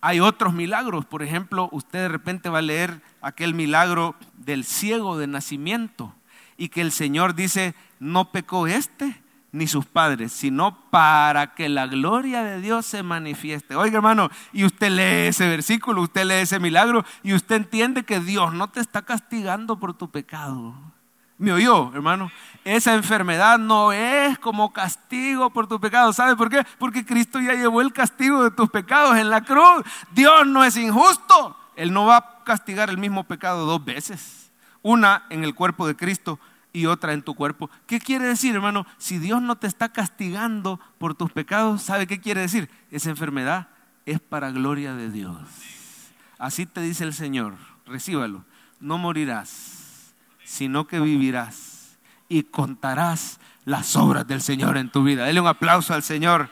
Hay 0.00 0.20
otros 0.20 0.52
milagros, 0.52 1.04
por 1.04 1.22
ejemplo, 1.22 1.68
usted 1.72 2.00
de 2.00 2.08
repente 2.08 2.48
va 2.48 2.58
a 2.58 2.62
leer 2.62 3.02
aquel 3.20 3.54
milagro 3.54 4.14
del 4.34 4.64
ciego 4.64 5.18
de 5.18 5.26
nacimiento 5.26 6.14
y 6.56 6.68
que 6.68 6.80
el 6.80 6.92
Señor 6.92 7.34
dice, 7.34 7.74
no 7.98 8.30
pecó 8.30 8.66
este 8.66 9.20
ni 9.52 9.66
sus 9.66 9.86
padres, 9.86 10.32
sino 10.32 10.78
para 10.90 11.54
que 11.54 11.68
la 11.68 11.86
gloria 11.86 12.44
de 12.44 12.60
Dios 12.60 12.84
se 12.84 13.02
manifieste. 13.02 13.74
Oiga 13.74 13.96
hermano, 13.96 14.28
y 14.52 14.64
usted 14.64 14.90
lee 14.90 15.28
ese 15.28 15.48
versículo, 15.48 16.02
usted 16.02 16.24
lee 16.24 16.42
ese 16.42 16.60
milagro 16.60 17.04
y 17.22 17.32
usted 17.32 17.56
entiende 17.56 18.04
que 18.04 18.20
Dios 18.20 18.52
no 18.52 18.68
te 18.68 18.80
está 18.80 19.02
castigando 19.02 19.78
por 19.78 19.94
tu 19.94 20.10
pecado. 20.10 20.74
¿Me 21.38 21.52
oyó, 21.52 21.92
hermano? 21.94 22.30
Esa 22.64 22.94
enfermedad 22.94 23.58
no 23.58 23.92
es 23.92 24.38
como 24.38 24.72
castigo 24.72 25.50
por 25.50 25.66
tu 25.66 25.78
pecado. 25.78 26.12
¿Sabe 26.12 26.34
por 26.34 26.48
qué? 26.48 26.66
Porque 26.78 27.04
Cristo 27.04 27.40
ya 27.40 27.52
llevó 27.54 27.80
el 27.80 27.92
castigo 27.92 28.42
de 28.42 28.50
tus 28.50 28.70
pecados 28.70 29.16
en 29.16 29.30
la 29.30 29.42
cruz. 29.42 29.84
Dios 30.12 30.46
no 30.46 30.64
es 30.64 30.76
injusto. 30.76 31.56
Él 31.76 31.92
no 31.92 32.06
va 32.06 32.16
a 32.16 32.44
castigar 32.44 32.88
el 32.88 32.98
mismo 32.98 33.24
pecado 33.24 33.66
dos 33.66 33.84
veces. 33.84 34.50
Una 34.82 35.26
en 35.30 35.44
el 35.44 35.54
cuerpo 35.54 35.86
de 35.86 35.94
Cristo 35.94 36.40
y 36.72 36.86
otra 36.86 37.12
en 37.12 37.22
tu 37.22 37.34
cuerpo. 37.34 37.70
¿Qué 37.86 38.00
quiere 38.00 38.26
decir, 38.26 38.54
hermano? 38.54 38.86
Si 38.98 39.18
Dios 39.18 39.42
no 39.42 39.56
te 39.56 39.66
está 39.66 39.90
castigando 39.90 40.80
por 40.98 41.14
tus 41.14 41.30
pecados, 41.32 41.82
¿sabe 41.82 42.06
qué 42.06 42.20
quiere 42.20 42.40
decir? 42.40 42.70
Esa 42.90 43.10
enfermedad 43.10 43.68
es 44.06 44.20
para 44.20 44.50
gloria 44.50 44.94
de 44.94 45.10
Dios. 45.10 45.38
Así 46.38 46.66
te 46.66 46.80
dice 46.80 47.04
el 47.04 47.14
Señor, 47.14 47.54
recíbalo. 47.86 48.44
No 48.80 48.98
morirás, 48.98 49.85
sino 50.46 50.86
que 50.86 51.00
vivirás 51.00 51.98
y 52.28 52.44
contarás 52.44 53.40
las 53.64 53.96
obras 53.96 54.26
del 54.26 54.40
Señor 54.40 54.78
en 54.78 54.90
tu 54.90 55.02
vida. 55.02 55.24
Dele 55.24 55.40
un 55.40 55.48
aplauso 55.48 55.92
al 55.92 56.02
Señor. 56.02 56.48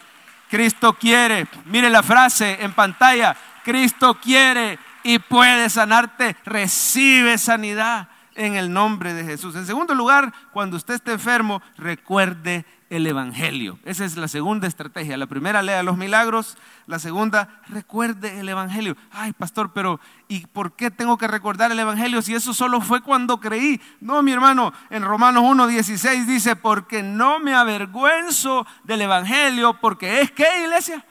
Cristo 0.50 0.94
quiere, 0.94 1.46
mire 1.66 1.88
la 1.88 2.02
frase 2.02 2.58
en 2.60 2.72
pantalla, 2.72 3.36
Cristo 3.64 4.18
quiere 4.20 4.78
y 5.02 5.18
puede 5.18 5.70
sanarte, 5.70 6.36
recibe 6.44 7.38
sanidad 7.38 8.08
en 8.34 8.56
el 8.56 8.72
nombre 8.72 9.14
de 9.14 9.24
Jesús. 9.24 9.54
En 9.54 9.66
segundo 9.66 9.94
lugar, 9.94 10.32
cuando 10.52 10.76
usted 10.76 10.94
esté 10.94 11.12
enfermo, 11.12 11.62
recuerde 11.76 12.64
el 12.96 13.06
Evangelio. 13.06 13.78
Esa 13.84 14.04
es 14.04 14.16
la 14.16 14.28
segunda 14.28 14.68
estrategia. 14.68 15.16
La 15.16 15.26
primera, 15.26 15.62
lea 15.62 15.82
los 15.82 15.96
milagros. 15.96 16.56
La 16.86 16.98
segunda, 16.98 17.60
recuerde 17.68 18.40
el 18.40 18.48
Evangelio. 18.48 18.96
Ay, 19.10 19.32
pastor, 19.32 19.72
pero 19.72 20.00
¿y 20.28 20.46
por 20.46 20.76
qué 20.76 20.90
tengo 20.90 21.18
que 21.18 21.26
recordar 21.26 21.72
el 21.72 21.80
Evangelio 21.80 22.22
si 22.22 22.34
eso 22.34 22.54
solo 22.54 22.80
fue 22.80 23.02
cuando 23.02 23.40
creí? 23.40 23.80
No, 24.00 24.22
mi 24.22 24.32
hermano, 24.32 24.72
en 24.90 25.02
Romanos 25.02 25.42
1.16 25.42 26.26
dice, 26.26 26.56
porque 26.56 27.02
no 27.02 27.40
me 27.40 27.54
avergüenzo 27.54 28.66
del 28.84 29.02
Evangelio, 29.02 29.74
porque 29.80 30.20
es 30.20 30.30
que, 30.30 30.46
iglesia, 30.62 31.04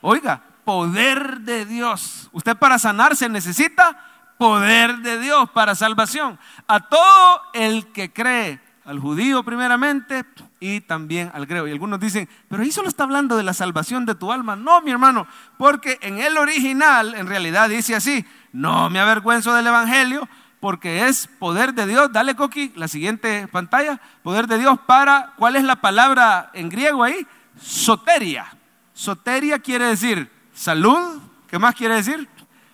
oiga, 0.00 0.42
poder 0.64 1.40
de 1.40 1.66
Dios. 1.66 2.28
Usted 2.32 2.56
para 2.56 2.78
sanarse 2.78 3.28
necesita 3.28 3.98
poder 4.38 4.98
de 4.98 5.18
Dios 5.18 5.50
para 5.50 5.74
salvación 5.74 6.38
a 6.66 6.80
todo 6.88 7.40
el 7.52 7.86
que 7.92 8.12
cree, 8.12 8.60
al 8.84 8.98
judío 8.98 9.42
primeramente 9.42 10.24
y 10.64 10.80
también 10.80 11.30
al 11.34 11.44
griego. 11.44 11.68
Y 11.68 11.72
algunos 11.72 12.00
dicen, 12.00 12.26
pero 12.48 12.62
ahí 12.62 12.72
solo 12.72 12.88
está 12.88 13.04
hablando 13.04 13.36
de 13.36 13.42
la 13.42 13.52
salvación 13.52 14.06
de 14.06 14.14
tu 14.14 14.32
alma. 14.32 14.56
No, 14.56 14.80
mi 14.80 14.90
hermano, 14.90 15.26
porque 15.58 15.98
en 16.00 16.18
el 16.20 16.38
original 16.38 17.14
en 17.14 17.26
realidad 17.26 17.68
dice 17.68 17.94
así, 17.94 18.24
no 18.50 18.88
me 18.88 18.98
avergüenzo 18.98 19.52
del 19.52 19.66
Evangelio 19.66 20.26
porque 20.60 21.06
es 21.06 21.26
poder 21.26 21.74
de 21.74 21.86
Dios. 21.86 22.10
Dale, 22.12 22.34
Coqui, 22.34 22.72
la 22.76 22.88
siguiente 22.88 23.46
pantalla. 23.48 24.00
Poder 24.22 24.46
de 24.46 24.56
Dios 24.56 24.78
para, 24.86 25.34
¿cuál 25.36 25.56
es 25.56 25.64
la 25.64 25.76
palabra 25.76 26.50
en 26.54 26.70
griego 26.70 27.04
ahí? 27.04 27.26
Soteria. 27.60 28.46
Soteria 28.94 29.58
quiere 29.58 29.84
decir 29.84 30.32
salud. 30.54 31.20
¿Qué 31.46 31.58
más 31.58 31.74
quiere 31.74 31.96
decir? 31.96 32.26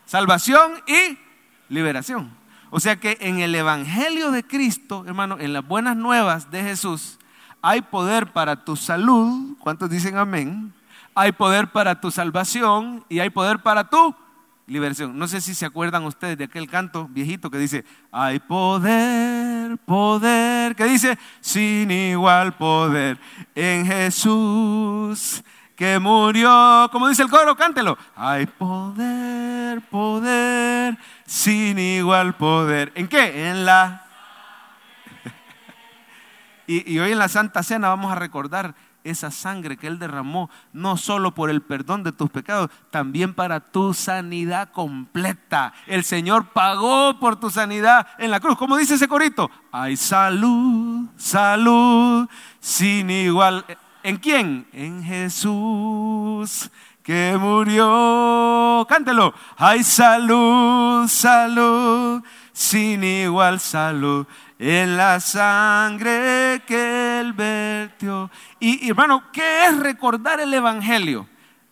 Salvación 0.07 0.75
y 0.87 1.19
liberación. 1.69 2.31
O 2.71 2.79
sea 2.79 3.01
que 3.01 3.19
en 3.21 3.41
el 3.41 3.53
Evangelio 3.53 4.31
de 4.31 4.45
Cristo, 4.45 5.03
hermano, 5.09 5.39
en 5.41 5.53
las 5.53 5.67
buenas 5.67 5.97
nuevas 5.97 6.53
de 6.53 6.63
Jesús, 6.63 7.19
hay 7.63 7.83
poder 7.83 8.33
para 8.33 8.65
tu 8.65 8.77
salud. 8.77 9.57
¿Cuántos 9.59 9.91
dicen 9.91 10.17
amén? 10.17 10.73
Hay 11.15 11.33
poder 11.33 11.69
para 11.69 12.01
tu 12.01 12.11
salvación 12.11 13.05
y 13.09 13.19
hay 13.21 13.31
poder 13.31 13.59
para 13.59 13.89
tu 13.89 14.15
liberación. 14.67 15.19
No 15.19 15.27
sé 15.27 15.41
si 15.41 15.55
se 15.55 15.67
acuerdan 15.67 16.05
ustedes 16.05 16.39
de 16.39 16.45
aquel 16.45 16.69
canto 16.69 17.09
viejito 17.11 17.51
que 17.51 17.59
dice, 17.59 17.85
hay 18.13 18.39
poder, 18.39 19.77
poder, 19.79 20.77
que 20.77 20.85
dice, 20.85 21.19
sin 21.41 21.91
igual 21.91 22.57
poder 22.57 23.19
en 23.55 23.85
Jesús 23.85 25.43
que 25.75 25.99
murió. 25.99 26.89
Como 26.93 27.09
dice 27.09 27.23
el 27.23 27.31
coro, 27.31 27.57
cántelo. 27.57 27.99
Hay 28.15 28.47
poder, 28.47 29.81
poder, 29.89 30.97
sin 31.27 31.79
igual 31.79 32.35
poder. 32.35 32.93
¿En 32.95 33.09
qué? 33.09 33.49
En 33.49 33.65
la... 33.65 34.10
y, 36.67 36.99
hoy 36.99 37.13
en 37.13 37.19
la 37.19 37.29
Santa 37.29 37.63
Cena 37.63 37.89
vamos 37.89 38.13
a 38.13 38.17
recordar 38.17 38.75
esa 39.03 39.31
sangre 39.31 39.77
que 39.77 39.87
Él 39.87 39.99
derramó, 39.99 40.51
no 40.73 40.97
solo 40.97 41.35
por 41.35 41.51
el 41.51 41.63
perdón 41.63 42.03
de 42.03 42.13
tus 42.13 42.31
pecados, 42.31 42.71
también 42.91 43.35
para 43.35 43.61
tu 43.61 43.95
sanidad 43.95 44.71
completa. 44.71 45.73
El 45.87 46.05
Señor 46.05 46.49
pagó 46.49 47.19
por 47.19 47.41
tu 47.41 47.51
sanidad 47.51 48.07
en 48.19 48.31
la 48.31 48.41
cruz. 48.41 48.59
¿Cómo 48.59 48.77
dice 48.77 48.95
ese 48.95 49.09
corito? 49.09 49.51
Hay 49.73 49.97
salud, 49.97 51.09
salud, 51.17 52.29
sin 52.61 53.11
igual. 53.11 53.65
¿En 54.03 54.17
quién? 54.19 54.67
En 54.73 55.03
Jesús 55.03 56.71
que 57.03 57.37
murió. 57.39 58.87
Cántelo. 58.89 59.35
Hay 59.57 59.83
salud, 59.83 61.09
salud, 61.09 62.23
sin 62.53 63.03
igual 63.03 63.61
salud 63.61 64.27
en 64.63 64.99
la 64.99 65.21
sangre 65.21 66.63
que 66.67 67.21
él 67.21 67.33
vertió. 67.33 68.31
Y, 68.59 68.91
hermano, 68.91 69.25
¿qué 69.33 69.65
es 69.65 69.79
recordar 69.79 70.39
el 70.39 70.53
Evangelio? 70.53 71.27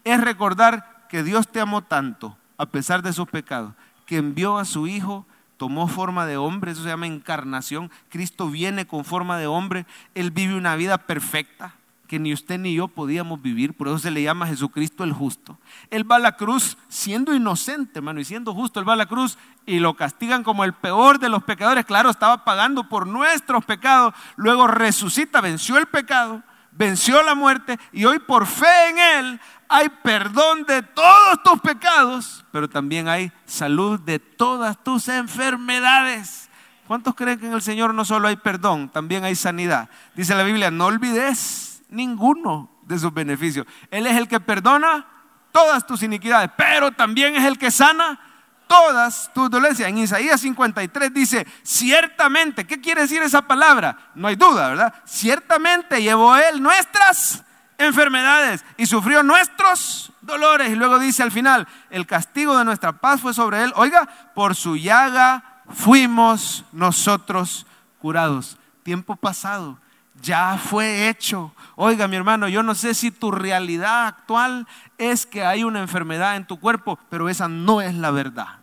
Es 0.04 0.18
recordar 0.18 1.06
que 1.10 1.22
Dios 1.22 1.48
te 1.48 1.60
amó 1.60 1.82
tanto, 1.82 2.38
a 2.56 2.64
pesar 2.64 3.02
de 3.02 3.12
sus 3.12 3.28
pecados, 3.28 3.74
que 4.06 4.16
envió 4.16 4.56
a 4.56 4.64
su 4.64 4.86
Hijo, 4.86 5.26
tomó 5.58 5.86
forma 5.86 6.24
de 6.24 6.38
hombre, 6.38 6.72
eso 6.72 6.82
se 6.82 6.88
llama 6.88 7.06
encarnación. 7.06 7.90
Cristo 8.08 8.48
viene 8.48 8.86
con 8.86 9.04
forma 9.04 9.36
de 9.36 9.46
hombre, 9.46 9.84
Él 10.14 10.30
vive 10.30 10.56
una 10.56 10.74
vida 10.74 10.96
perfecta 10.96 11.74
que 12.08 12.18
ni 12.18 12.32
usted 12.32 12.58
ni 12.58 12.74
yo 12.74 12.88
podíamos 12.88 13.40
vivir, 13.40 13.74
por 13.74 13.86
eso 13.86 13.98
se 13.98 14.10
le 14.10 14.22
llama 14.22 14.46
Jesucristo 14.46 15.04
el 15.04 15.12
justo. 15.12 15.58
Él 15.90 16.10
va 16.10 16.16
a 16.16 16.18
la 16.20 16.36
cruz 16.36 16.78
siendo 16.88 17.34
inocente, 17.34 17.98
hermano, 17.98 18.18
y 18.18 18.24
siendo 18.24 18.54
justo, 18.54 18.80
Él 18.80 18.88
va 18.88 18.94
a 18.94 18.96
la 18.96 19.06
cruz 19.06 19.38
y 19.66 19.78
lo 19.78 19.94
castigan 19.94 20.42
como 20.42 20.64
el 20.64 20.72
peor 20.72 21.18
de 21.18 21.28
los 21.28 21.44
pecadores. 21.44 21.84
Claro, 21.84 22.08
estaba 22.08 22.44
pagando 22.44 22.88
por 22.88 23.06
nuestros 23.06 23.64
pecados, 23.64 24.14
luego 24.36 24.66
resucita, 24.66 25.42
venció 25.42 25.76
el 25.76 25.86
pecado, 25.86 26.42
venció 26.72 27.22
la 27.22 27.34
muerte 27.34 27.78
y 27.92 28.06
hoy 28.06 28.18
por 28.18 28.46
fe 28.46 28.88
en 28.88 28.98
Él 28.98 29.40
hay 29.68 29.90
perdón 30.02 30.64
de 30.64 30.82
todos 30.82 31.42
tus 31.44 31.60
pecados, 31.60 32.44
pero 32.50 32.70
también 32.70 33.06
hay 33.06 33.30
salud 33.44 34.00
de 34.00 34.18
todas 34.18 34.82
tus 34.82 35.08
enfermedades. 35.08 36.48
¿Cuántos 36.86 37.14
creen 37.14 37.38
que 37.38 37.46
en 37.46 37.52
el 37.52 37.60
Señor 37.60 37.92
no 37.92 38.06
solo 38.06 38.28
hay 38.28 38.36
perdón, 38.36 38.88
también 38.88 39.24
hay 39.24 39.34
sanidad? 39.34 39.90
Dice 40.14 40.34
la 40.34 40.42
Biblia, 40.42 40.70
no 40.70 40.86
olvides 40.86 41.67
ninguno 41.88 42.70
de 42.82 42.98
sus 42.98 43.12
beneficios. 43.12 43.66
Él 43.90 44.06
es 44.06 44.16
el 44.16 44.28
que 44.28 44.40
perdona 44.40 45.06
todas 45.52 45.86
tus 45.86 46.02
iniquidades, 46.02 46.50
pero 46.56 46.92
también 46.92 47.36
es 47.36 47.44
el 47.44 47.58
que 47.58 47.70
sana 47.70 48.20
todas 48.66 49.30
tus 49.34 49.50
dolencias. 49.50 49.88
En 49.88 49.98
Isaías 49.98 50.40
53 50.40 51.12
dice, 51.12 51.46
ciertamente, 51.62 52.66
¿qué 52.66 52.80
quiere 52.80 53.02
decir 53.02 53.22
esa 53.22 53.42
palabra? 53.42 54.10
No 54.14 54.28
hay 54.28 54.36
duda, 54.36 54.68
¿verdad? 54.68 54.94
Ciertamente 55.04 56.02
llevó 56.02 56.36
Él 56.36 56.62
nuestras 56.62 57.44
enfermedades 57.78 58.64
y 58.76 58.86
sufrió 58.86 59.22
nuestros 59.22 60.12
dolores. 60.20 60.70
Y 60.70 60.76
luego 60.76 60.98
dice 60.98 61.22
al 61.22 61.32
final, 61.32 61.66
el 61.90 62.06
castigo 62.06 62.56
de 62.56 62.64
nuestra 62.64 62.92
paz 62.92 63.20
fue 63.20 63.34
sobre 63.34 63.62
Él. 63.62 63.72
Oiga, 63.76 64.06
por 64.34 64.54
su 64.54 64.76
llaga 64.76 65.62
fuimos 65.68 66.64
nosotros 66.72 67.66
curados. 67.98 68.58
Tiempo 68.82 69.16
pasado 69.16 69.78
ya 70.22 70.58
fue 70.58 71.08
hecho. 71.08 71.52
Oiga, 71.76 72.08
mi 72.08 72.16
hermano, 72.16 72.48
yo 72.48 72.62
no 72.62 72.74
sé 72.74 72.94
si 72.94 73.10
tu 73.10 73.30
realidad 73.30 74.06
actual 74.06 74.66
es 74.98 75.26
que 75.26 75.44
hay 75.44 75.64
una 75.64 75.80
enfermedad 75.80 76.36
en 76.36 76.46
tu 76.46 76.58
cuerpo, 76.58 76.98
pero 77.08 77.28
esa 77.28 77.48
no 77.48 77.80
es 77.80 77.94
la 77.94 78.10
verdad. 78.10 78.58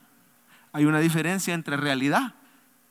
Hay 0.73 0.85
una 0.85 0.99
diferencia 0.99 1.53
entre 1.53 1.77
realidad 1.77 2.33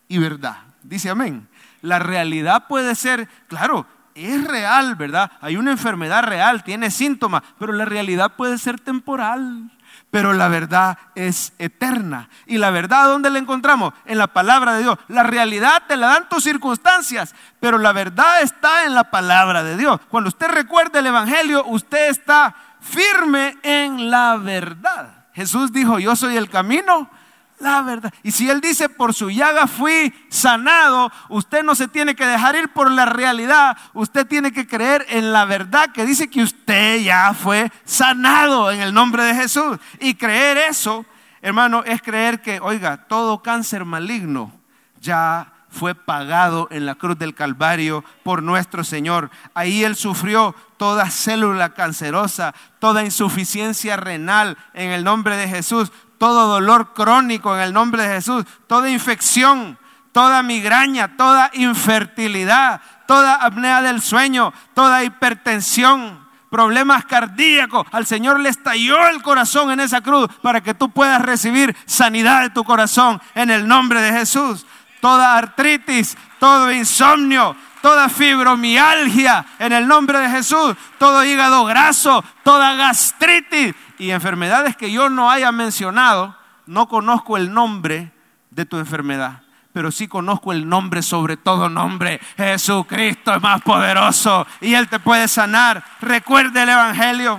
y 0.08 0.18
verdad. 0.18 0.58
Dice 0.82 1.10
amén. 1.10 1.48
La 1.82 1.98
realidad 1.98 2.66
puede 2.66 2.94
ser, 2.94 3.28
claro, 3.48 3.86
es 4.14 4.44
real, 4.44 4.94
¿verdad? 4.94 5.30
Hay 5.40 5.56
una 5.56 5.72
enfermedad 5.72 6.22
real, 6.22 6.64
tiene 6.64 6.90
síntomas, 6.90 7.42
pero 7.58 7.72
la 7.72 7.84
realidad 7.84 8.36
puede 8.36 8.58
ser 8.58 8.80
temporal 8.80 9.70
pero 10.14 10.32
la 10.32 10.46
verdad 10.46 10.96
es 11.16 11.54
eterna. 11.58 12.28
¿Y 12.46 12.58
la 12.58 12.70
verdad 12.70 13.06
dónde 13.06 13.30
la 13.30 13.40
encontramos? 13.40 13.94
En 14.04 14.16
la 14.16 14.28
palabra 14.28 14.74
de 14.74 14.84
Dios. 14.84 14.96
La 15.08 15.24
realidad 15.24 15.82
te 15.88 15.96
la 15.96 16.06
dan 16.06 16.28
tus 16.28 16.44
circunstancias, 16.44 17.34
pero 17.58 17.78
la 17.78 17.92
verdad 17.92 18.40
está 18.40 18.84
en 18.84 18.94
la 18.94 19.10
palabra 19.10 19.64
de 19.64 19.76
Dios. 19.76 19.98
Cuando 20.10 20.28
usted 20.28 20.46
recuerda 20.46 21.00
el 21.00 21.06
Evangelio, 21.06 21.64
usted 21.66 22.10
está 22.10 22.54
firme 22.80 23.58
en 23.64 24.08
la 24.08 24.36
verdad. 24.36 25.24
Jesús 25.32 25.72
dijo, 25.72 25.98
yo 25.98 26.14
soy 26.14 26.36
el 26.36 26.48
camino, 26.48 27.10
la 27.58 27.82
verdad. 27.82 28.12
Y 28.22 28.32
si 28.32 28.48
Él 28.50 28.60
dice, 28.60 28.88
por 28.88 29.14
su 29.14 29.30
llaga 29.30 29.66
fui 29.66 30.12
sanado, 30.28 31.10
usted 31.28 31.62
no 31.62 31.74
se 31.74 31.88
tiene 31.88 32.14
que 32.14 32.26
dejar 32.26 32.56
ir 32.56 32.68
por 32.70 32.90
la 32.90 33.04
realidad, 33.04 33.76
usted 33.92 34.26
tiene 34.26 34.52
que 34.52 34.66
creer 34.66 35.06
en 35.08 35.32
la 35.32 35.44
verdad 35.44 35.90
que 35.92 36.04
dice 36.04 36.28
que 36.28 36.42
usted 36.42 37.00
ya 37.00 37.32
fue 37.34 37.70
sanado 37.84 38.70
en 38.70 38.80
el 38.80 38.92
nombre 38.92 39.24
de 39.24 39.34
Jesús. 39.34 39.78
Y 40.00 40.14
creer 40.14 40.58
eso, 40.58 41.06
hermano, 41.42 41.82
es 41.84 42.02
creer 42.02 42.42
que, 42.42 42.60
oiga, 42.60 43.06
todo 43.08 43.42
cáncer 43.42 43.84
maligno 43.84 44.52
ya 45.00 45.52
fue 45.74 45.94
pagado 45.94 46.68
en 46.70 46.86
la 46.86 46.94
cruz 46.94 47.18
del 47.18 47.34
Calvario 47.34 48.04
por 48.22 48.42
nuestro 48.42 48.84
Señor. 48.84 49.30
Ahí 49.54 49.82
Él 49.82 49.96
sufrió 49.96 50.54
toda 50.76 51.10
célula 51.10 51.74
cancerosa, 51.74 52.54
toda 52.78 53.04
insuficiencia 53.04 53.96
renal 53.96 54.56
en 54.72 54.90
el 54.90 55.02
nombre 55.02 55.36
de 55.36 55.48
Jesús, 55.48 55.90
todo 56.24 56.48
dolor 56.48 56.94
crónico 56.94 57.54
en 57.54 57.60
el 57.60 57.74
nombre 57.74 58.02
de 58.02 58.14
Jesús, 58.14 58.46
toda 58.66 58.88
infección, 58.88 59.76
toda 60.10 60.42
migraña, 60.42 61.18
toda 61.18 61.50
infertilidad, 61.52 62.80
toda 63.06 63.34
apnea 63.34 63.82
del 63.82 64.00
sueño, 64.00 64.50
toda 64.72 65.04
hipertensión, 65.04 66.26
problemas 66.48 67.04
cardíacos. 67.04 67.86
Al 67.92 68.06
Señor 68.06 68.40
le 68.40 68.48
estalló 68.48 69.06
el 69.08 69.20
corazón 69.20 69.70
en 69.70 69.80
esa 69.80 70.00
cruz 70.00 70.30
para 70.40 70.62
que 70.62 70.72
tú 70.72 70.90
puedas 70.90 71.20
recibir 71.20 71.76
sanidad 71.84 72.40
de 72.40 72.48
tu 72.48 72.64
corazón 72.64 73.20
en 73.34 73.50
el 73.50 73.68
nombre 73.68 74.00
de 74.00 74.12
Jesús. 74.12 74.64
Toda 75.02 75.36
artritis, 75.36 76.16
todo 76.40 76.72
insomnio, 76.72 77.54
toda 77.84 78.08
fibromialgia 78.08 79.44
en 79.58 79.74
el 79.74 79.86
nombre 79.86 80.18
de 80.18 80.30
Jesús, 80.30 80.74
todo 80.96 81.22
hígado 81.22 81.66
graso, 81.66 82.24
toda 82.42 82.76
gastritis, 82.76 83.74
y 83.98 84.10
enfermedades 84.10 84.74
que 84.74 84.90
yo 84.90 85.10
no 85.10 85.30
haya 85.30 85.52
mencionado, 85.52 86.34
no 86.64 86.88
conozco 86.88 87.36
el 87.36 87.52
nombre 87.52 88.10
de 88.48 88.64
tu 88.64 88.78
enfermedad, 88.78 89.42
pero 89.74 89.92
sí 89.92 90.08
conozco 90.08 90.54
el 90.54 90.66
nombre 90.66 91.02
sobre 91.02 91.36
todo 91.36 91.68
nombre. 91.68 92.22
Jesucristo 92.38 93.34
es 93.34 93.42
más 93.42 93.60
poderoso 93.60 94.46
y 94.62 94.72
Él 94.72 94.88
te 94.88 94.98
puede 94.98 95.28
sanar. 95.28 95.84
Recuerde 96.00 96.62
el 96.62 96.70
Evangelio. 96.70 97.38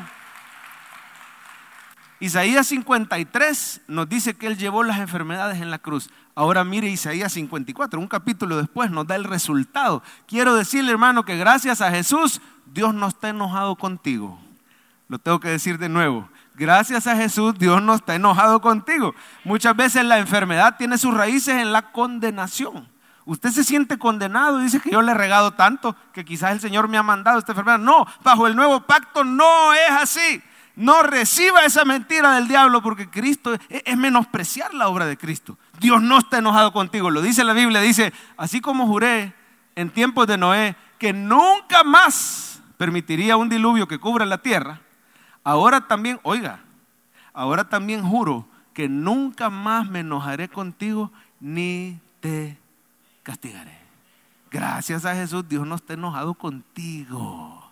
Isaías 2.20 2.68
53 2.68 3.82
nos 3.88 4.08
dice 4.08 4.36
que 4.36 4.48
Él 4.48 4.58
llevó 4.58 4.84
las 4.84 5.00
enfermedades 5.00 5.62
en 5.62 5.70
la 5.70 5.80
cruz. 5.80 6.10
Ahora 6.34 6.64
mire 6.64 6.88
Isaías 6.88 7.34
54, 7.34 8.00
un 8.00 8.08
capítulo 8.08 8.58
después 8.58 8.90
nos 8.90 9.06
da 9.06 9.16
el 9.16 9.26
resultado. 9.26 10.02
Quiero 10.28 10.56
decirle 10.56 10.92
hermano 10.92 11.26
que 11.26 11.38
gracias 11.38 11.82
a 11.82 11.92
Jesús 11.92 12.42
Dios 12.66 12.94
no 12.94 13.08
está 13.08 13.30
enojado 13.30 13.76
contigo. 13.76 14.40
Lo 15.08 15.20
tengo 15.20 15.40
que 15.40 15.50
decir 15.50 15.78
de 15.78 15.90
nuevo. 15.90 16.30
Gracias 16.56 17.06
a 17.06 17.18
Jesús, 17.18 17.54
Dios 17.60 17.82
no 17.82 17.96
está 17.96 18.16
enojado 18.16 18.62
contigo. 18.62 19.14
Muchas 19.44 19.76
veces 19.76 20.06
la 20.06 20.20
enfermedad 20.20 20.78
tiene 20.78 20.98
sus 20.98 21.14
raíces 21.14 21.56
en 21.56 21.74
la 21.74 21.92
condenación. 21.92 22.88
Usted 23.26 23.50
se 23.50 23.64
siente 23.64 23.98
condenado 23.98 24.60
y 24.60 24.64
dice 24.64 24.80
que 24.80 24.92
yo 24.92 25.02
le 25.02 25.12
he 25.12 25.16
regado 25.16 25.52
tanto 25.52 25.96
que 26.14 26.24
quizás 26.24 26.54
el 26.54 26.62
Señor 26.62 26.88
me 26.88 26.98
ha 26.98 27.04
mandado 27.04 27.40
esta 27.40 27.52
enfermedad. 27.52 27.80
No, 27.80 28.08
bajo 28.24 28.48
el 28.48 28.56
nuevo 28.56 28.82
pacto 28.82 29.24
no 29.24 29.74
es 29.74 29.92
así. 29.92 30.42
No 30.76 31.04
reciba 31.04 31.62
esa 31.66 31.86
mentira 31.86 32.36
del 32.36 32.48
diablo 32.48 32.82
porque 32.82 33.10
Cristo 33.10 33.56
es 33.70 33.98
menospreciar 33.98 34.74
la 34.74 34.90
obra 34.90 35.06
de 35.06 35.18
Cristo. 35.18 35.58
Dios 35.80 36.02
no 36.02 36.18
está 36.18 36.40
enojado 36.40 36.74
contigo. 36.74 37.10
Lo 37.10 37.22
dice 37.22 37.44
la 37.44 37.54
Biblia, 37.54 37.82
dice, 37.82 38.14
así 38.38 38.62
como 38.62 38.88
juré 38.88 39.34
en 39.76 39.90
tiempos 39.90 40.28
de 40.28 40.38
Noé 40.38 40.76
que 41.00 41.14
nunca 41.14 41.84
más 41.84 42.62
permitiría 42.78 43.38
un 43.38 43.50
diluvio 43.50 43.88
que 43.88 44.00
cubra 44.00 44.26
la 44.26 44.40
tierra, 44.40 44.82
Ahora 45.46 45.82
también, 45.88 46.20
oiga, 46.24 46.60
ahora 47.32 47.70
también 47.70 48.02
juro 48.02 48.48
que 48.74 48.90
nunca 48.90 49.52
más 49.52 49.88
me 49.88 50.00
enojaré 50.00 50.50
contigo 50.50 51.12
ni 51.40 52.00
te 52.20 52.58
castigaré. 53.22 53.78
Gracias 54.50 55.06
a 55.06 55.14
Jesús, 55.14 55.48
Dios 55.48 55.68
no 55.68 55.76
está 55.76 55.94
enojado 55.94 56.34
contigo. 56.34 57.65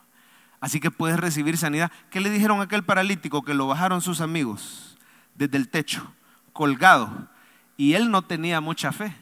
Así 0.63 0.79
que 0.79 0.91
puedes 0.91 1.19
recibir 1.19 1.57
sanidad. 1.57 1.91
¿Qué 2.09 2.21
le 2.21 2.29
dijeron 2.29 2.61
a 2.61 2.63
aquel 2.63 2.85
paralítico 2.85 3.43
que 3.43 3.53
lo 3.53 3.67
bajaron 3.67 3.99
sus 3.99 4.21
amigos 4.21 4.97
desde 5.35 5.57
el 5.57 5.67
techo, 5.67 6.09
colgado? 6.53 7.27
Y 7.75 7.95
él 7.95 8.09
no 8.09 8.21
tenía 8.21 8.61
mucha 8.61 8.93
fe. 8.93 9.13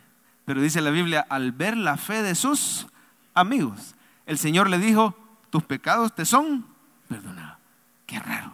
Pero 0.46 0.62
dice 0.62 0.82
la 0.82 0.92
Biblia, 0.92 1.26
al 1.30 1.52
ver 1.52 1.76
la 1.78 1.98
fe 1.98 2.22
de 2.22 2.36
sus 2.36 2.86
amigos, 3.34 3.96
el 4.28 4.38
Señor 4.38 4.70
le 4.70 4.78
dijo, 4.78 5.18
tus 5.50 5.64
pecados 5.64 6.14
te 6.14 6.26
son 6.26 6.68
perdonados. 7.08 7.58
qué 8.06 8.20
raro. 8.20 8.54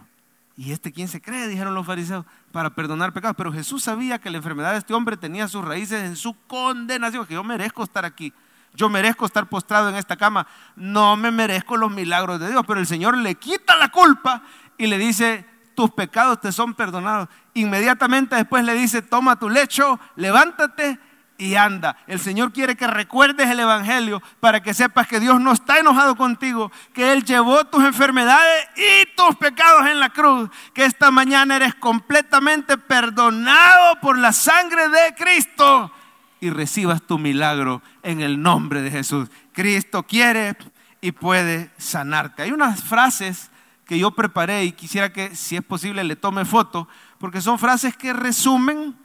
¿Y 0.56 0.72
este 0.72 0.90
quién 0.90 1.08
se 1.08 1.20
cree? 1.20 1.46
Dijeron 1.46 1.74
los 1.74 1.84
fariseos, 1.84 2.24
para 2.52 2.74
perdonar 2.74 3.12
pecados. 3.12 3.36
Pero 3.36 3.52
Jesús 3.52 3.82
sabía 3.82 4.18
que 4.18 4.30
la 4.30 4.38
enfermedad 4.38 4.72
de 4.72 4.78
este 4.78 4.94
hombre 4.94 5.18
tenía 5.18 5.46
sus 5.46 5.62
raíces 5.62 6.04
en 6.04 6.16
su 6.16 6.32
condenación, 6.46 7.26
que 7.26 7.34
yo 7.34 7.44
merezco 7.44 7.84
estar 7.84 8.06
aquí. 8.06 8.32
Yo 8.78 8.88
merezco 8.88 9.26
estar 9.26 9.48
postrado 9.48 9.88
en 9.88 9.96
esta 9.96 10.16
cama. 10.16 10.46
No 10.76 11.16
me 11.16 11.32
merezco 11.32 11.76
los 11.76 11.90
milagros 11.90 12.38
de 12.38 12.48
Dios. 12.48 12.62
Pero 12.64 12.78
el 12.78 12.86
Señor 12.86 13.18
le 13.18 13.34
quita 13.34 13.76
la 13.76 13.88
culpa 13.88 14.42
y 14.78 14.86
le 14.86 14.98
dice, 14.98 15.44
tus 15.74 15.90
pecados 15.90 16.40
te 16.40 16.52
son 16.52 16.74
perdonados. 16.74 17.28
Inmediatamente 17.54 18.36
después 18.36 18.64
le 18.64 18.74
dice, 18.74 19.02
toma 19.02 19.36
tu 19.36 19.50
lecho, 19.50 19.98
levántate 20.14 21.00
y 21.38 21.56
anda. 21.56 21.96
El 22.06 22.20
Señor 22.20 22.52
quiere 22.52 22.76
que 22.76 22.86
recuerdes 22.86 23.50
el 23.50 23.58
Evangelio 23.58 24.22
para 24.38 24.62
que 24.62 24.74
sepas 24.74 25.08
que 25.08 25.18
Dios 25.18 25.40
no 25.40 25.50
está 25.50 25.80
enojado 25.80 26.14
contigo, 26.14 26.70
que 26.94 27.12
Él 27.12 27.24
llevó 27.24 27.64
tus 27.64 27.82
enfermedades 27.84 28.68
y 28.76 29.06
tus 29.16 29.34
pecados 29.34 29.88
en 29.88 29.98
la 29.98 30.10
cruz, 30.10 30.50
que 30.72 30.84
esta 30.84 31.10
mañana 31.10 31.56
eres 31.56 31.74
completamente 31.74 32.78
perdonado 32.78 33.98
por 34.00 34.16
la 34.16 34.32
sangre 34.32 34.88
de 34.88 35.14
Cristo 35.16 35.92
y 36.40 36.50
recibas 36.50 37.02
tu 37.02 37.18
milagro 37.18 37.82
en 38.02 38.20
el 38.20 38.40
nombre 38.40 38.82
de 38.82 38.90
Jesús. 38.90 39.28
Cristo 39.52 40.02
quiere 40.04 40.56
y 41.00 41.12
puede 41.12 41.70
sanarte. 41.78 42.42
Hay 42.42 42.52
unas 42.52 42.82
frases 42.82 43.50
que 43.84 43.98
yo 43.98 44.10
preparé 44.10 44.64
y 44.64 44.72
quisiera 44.72 45.12
que 45.12 45.34
si 45.34 45.56
es 45.56 45.62
posible 45.62 46.04
le 46.04 46.16
tome 46.16 46.44
foto, 46.44 46.88
porque 47.18 47.40
son 47.40 47.58
frases 47.58 47.96
que 47.96 48.12
resumen 48.12 48.96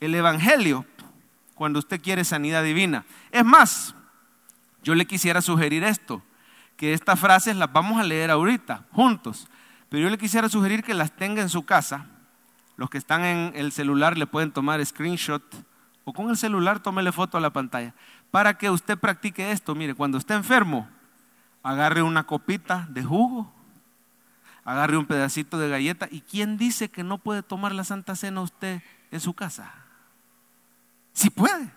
el 0.00 0.14
Evangelio 0.14 0.84
cuando 1.54 1.78
usted 1.78 2.00
quiere 2.00 2.24
sanidad 2.24 2.64
divina. 2.64 3.04
Es 3.30 3.44
más, 3.44 3.94
yo 4.82 4.94
le 4.94 5.06
quisiera 5.06 5.40
sugerir 5.40 5.84
esto, 5.84 6.22
que 6.76 6.92
estas 6.92 7.20
frases 7.20 7.56
las 7.56 7.72
vamos 7.72 8.00
a 8.00 8.04
leer 8.04 8.30
ahorita, 8.30 8.86
juntos, 8.90 9.48
pero 9.88 10.02
yo 10.02 10.10
le 10.10 10.18
quisiera 10.18 10.48
sugerir 10.48 10.82
que 10.82 10.94
las 10.94 11.14
tenga 11.14 11.40
en 11.40 11.48
su 11.48 11.64
casa. 11.64 12.06
Los 12.76 12.90
que 12.90 12.98
están 12.98 13.24
en 13.24 13.52
el 13.54 13.70
celular 13.70 14.18
le 14.18 14.26
pueden 14.26 14.50
tomar 14.50 14.84
screenshot 14.84 15.44
o 16.04 16.12
con 16.12 16.30
el 16.30 16.36
celular 16.36 16.80
tómele 16.80 17.12
foto 17.12 17.38
a 17.38 17.40
la 17.40 17.52
pantalla 17.52 17.94
para 18.30 18.58
que 18.58 18.70
usted 18.70 18.98
practique 18.98 19.50
esto. 19.52 19.74
Mire, 19.74 19.94
cuando 19.94 20.18
esté 20.18 20.34
enfermo, 20.34 20.88
agarre 21.62 22.02
una 22.02 22.24
copita 22.24 22.86
de 22.90 23.02
jugo, 23.02 23.52
agarre 24.64 24.96
un 24.96 25.06
pedacito 25.06 25.58
de 25.58 25.68
galleta. 25.68 26.08
¿Y 26.10 26.20
quién 26.20 26.56
dice 26.56 26.88
que 26.90 27.02
no 27.02 27.18
puede 27.18 27.42
tomar 27.42 27.72
la 27.72 27.84
Santa 27.84 28.16
Cena 28.16 28.42
usted 28.42 28.82
en 29.10 29.20
su 29.20 29.34
casa? 29.34 29.72
Si 31.12 31.30
puede. 31.30 31.70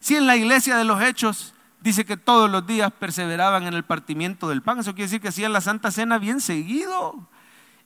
Si 0.00 0.16
en 0.16 0.26
la 0.26 0.36
iglesia 0.36 0.76
de 0.76 0.84
los 0.84 1.00
hechos 1.00 1.54
dice 1.80 2.04
que 2.04 2.16
todos 2.16 2.50
los 2.50 2.66
días 2.66 2.92
perseveraban 2.92 3.66
en 3.66 3.74
el 3.74 3.84
partimiento 3.84 4.48
del 4.48 4.62
pan, 4.62 4.78
eso 4.80 4.94
quiere 4.94 5.06
decir 5.06 5.20
que 5.20 5.28
hacían 5.28 5.52
la 5.52 5.60
Santa 5.60 5.90
Cena 5.90 6.18
bien 6.18 6.40
seguido. 6.40 7.28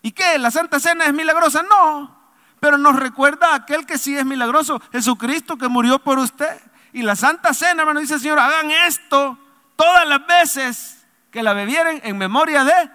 ¿Y 0.03 0.13
qué? 0.13 0.39
¿La 0.39 0.51
Santa 0.51 0.81
Cena 0.81 1.05
es 1.05 1.15
milagrosa? 1.15 1.63
No. 1.63 2.18
Pero 2.61 2.79
nos 2.79 2.97
recuerda 2.97 3.55
aquel 3.55 3.87
que 3.87 3.99
sí 3.99 4.17
es 4.17 4.25
milagroso, 4.25 4.81
Jesucristo 4.93 5.57
que 5.57 5.69
murió 5.69 5.99
por 5.99 6.19
usted. 6.19 6.61
Y 6.93 7.03
la 7.03 7.17
Santa 7.17 7.55
Cena, 7.55 7.83
hermano, 7.83 8.01
dice 8.01 8.19
Señor, 8.19 8.39
hagan 8.39 8.71
esto 8.71 9.39
todas 9.77 10.09
las 10.09 10.27
veces 10.27 11.07
que 11.31 11.43
la 11.43 11.53
bebieren 11.53 12.01
en 12.05 12.19
memoria 12.19 12.65
de 12.65 12.91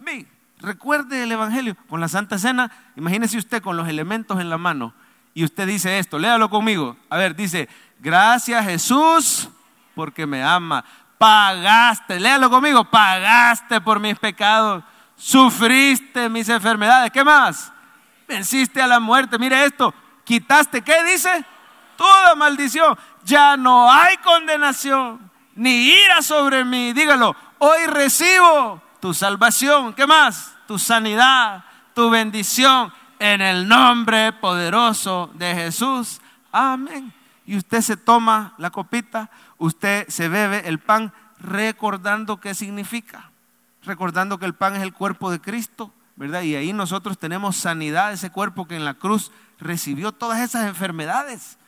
mí. 0.00 0.26
Recuerde 0.58 1.22
el 1.22 1.32
Evangelio. 1.32 1.76
Con 1.88 2.00
la 2.00 2.08
Santa 2.08 2.38
Cena, 2.38 2.70
imagínese 2.96 3.38
usted 3.38 3.62
con 3.62 3.76
los 3.76 3.88
elementos 3.88 4.40
en 4.40 4.50
la 4.50 4.58
mano 4.58 4.92
y 5.38 5.44
usted 5.44 5.68
dice 5.68 6.00
esto, 6.00 6.18
léalo 6.18 6.50
conmigo. 6.50 6.96
A 7.08 7.16
ver, 7.16 7.36
dice, 7.36 7.68
gracias 8.00 8.64
Jesús 8.64 9.48
porque 9.94 10.26
me 10.26 10.42
ama. 10.42 10.84
Pagaste, 11.16 12.18
léalo 12.18 12.50
conmigo, 12.50 12.84
pagaste 12.84 13.80
por 13.80 14.00
mis 14.00 14.18
pecados, 14.18 14.82
sufriste 15.16 16.28
mis 16.28 16.48
enfermedades. 16.48 17.12
¿Qué 17.12 17.22
más? 17.22 17.72
Venciste 18.28 18.82
a 18.82 18.86
la 18.86 19.00
muerte. 19.00 19.38
Mire 19.38 19.64
esto, 19.64 19.94
quitaste, 20.24 20.82
¿qué 20.82 21.02
dice? 21.04 21.44
Toda 21.96 22.34
maldición. 22.34 22.96
Ya 23.24 23.56
no 23.56 23.90
hay 23.90 24.18
condenación, 24.18 25.30
ni 25.54 25.88
ira 25.88 26.22
sobre 26.22 26.64
mí. 26.64 26.92
Dígalo, 26.92 27.34
hoy 27.58 27.86
recibo 27.86 28.82
tu 29.00 29.14
salvación. 29.14 29.94
¿Qué 29.94 30.06
más? 30.06 30.54
Tu 30.66 30.78
sanidad, 30.78 31.64
tu 31.94 32.10
bendición 32.10 32.92
en 33.18 33.40
el 33.40 33.66
nombre 33.66 34.32
poderoso 34.32 35.30
de 35.34 35.54
Jesús. 35.54 36.20
Amén. 36.52 37.12
Y 37.46 37.56
usted 37.56 37.80
se 37.80 37.96
toma 37.96 38.52
la 38.58 38.70
copita, 38.70 39.30
usted 39.56 40.06
se 40.08 40.28
bebe 40.28 40.68
el 40.68 40.78
pan 40.78 41.14
recordando 41.40 42.40
qué 42.40 42.54
significa, 42.54 43.30
recordando 43.84 44.38
que 44.38 44.44
el 44.44 44.54
pan 44.54 44.76
es 44.76 44.82
el 44.82 44.92
cuerpo 44.92 45.30
de 45.30 45.40
Cristo, 45.40 45.92
¿verdad? 46.18 46.42
Y 46.42 46.56
ahí 46.56 46.72
nosotros 46.72 47.16
tenemos 47.16 47.56
sanidad, 47.56 48.12
ese 48.12 48.30
cuerpo 48.30 48.66
que 48.66 48.74
en 48.74 48.84
la 48.84 48.94
cruz 48.94 49.30
recibió 49.60 50.10
todas 50.10 50.40
esas 50.40 50.66
enfermedades 50.66 51.58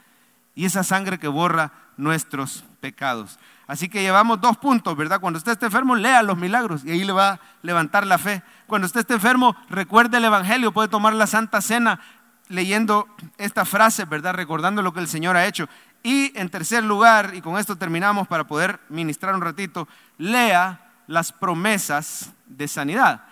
y 0.56 0.64
esa 0.64 0.82
sangre 0.82 1.20
que 1.20 1.28
borra 1.28 1.72
nuestros 1.96 2.64
pecados. 2.80 3.38
Así 3.68 3.88
que 3.88 4.02
llevamos 4.02 4.40
dos 4.40 4.58
puntos, 4.58 4.96
¿verdad? 4.96 5.20
Cuando 5.20 5.38
usted 5.38 5.52
esté 5.52 5.66
enfermo, 5.66 5.94
lea 5.94 6.24
los 6.24 6.36
milagros 6.36 6.84
y 6.84 6.90
ahí 6.90 7.04
le 7.04 7.12
va 7.12 7.30
a 7.30 7.40
levantar 7.62 8.04
la 8.04 8.18
fe. 8.18 8.42
Cuando 8.66 8.86
usted 8.86 9.00
esté 9.00 9.14
enfermo, 9.14 9.54
recuerde 9.68 10.16
el 10.16 10.24
Evangelio, 10.24 10.72
puede 10.72 10.88
tomar 10.88 11.14
la 11.14 11.28
Santa 11.28 11.60
Cena 11.60 12.00
leyendo 12.48 13.06
esta 13.38 13.64
frase, 13.64 14.04
¿verdad? 14.04 14.34
Recordando 14.34 14.82
lo 14.82 14.92
que 14.92 14.98
el 14.98 15.06
Señor 15.06 15.36
ha 15.36 15.46
hecho. 15.46 15.68
Y 16.02 16.36
en 16.36 16.48
tercer 16.48 16.82
lugar, 16.82 17.34
y 17.36 17.40
con 17.40 17.56
esto 17.56 17.76
terminamos 17.76 18.26
para 18.26 18.48
poder 18.48 18.80
ministrar 18.88 19.32
un 19.36 19.42
ratito, 19.42 19.86
lea 20.18 20.90
las 21.06 21.30
promesas 21.30 22.32
de 22.46 22.66
sanidad. 22.66 23.29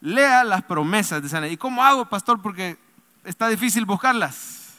Lea 0.00 0.44
las 0.44 0.62
promesas 0.62 1.22
de 1.22 1.28
sanidad. 1.28 1.52
¿Y 1.52 1.56
cómo 1.56 1.84
hago, 1.84 2.06
pastor? 2.06 2.40
Porque 2.42 2.78
está 3.24 3.48
difícil 3.48 3.84
buscarlas. 3.84 4.74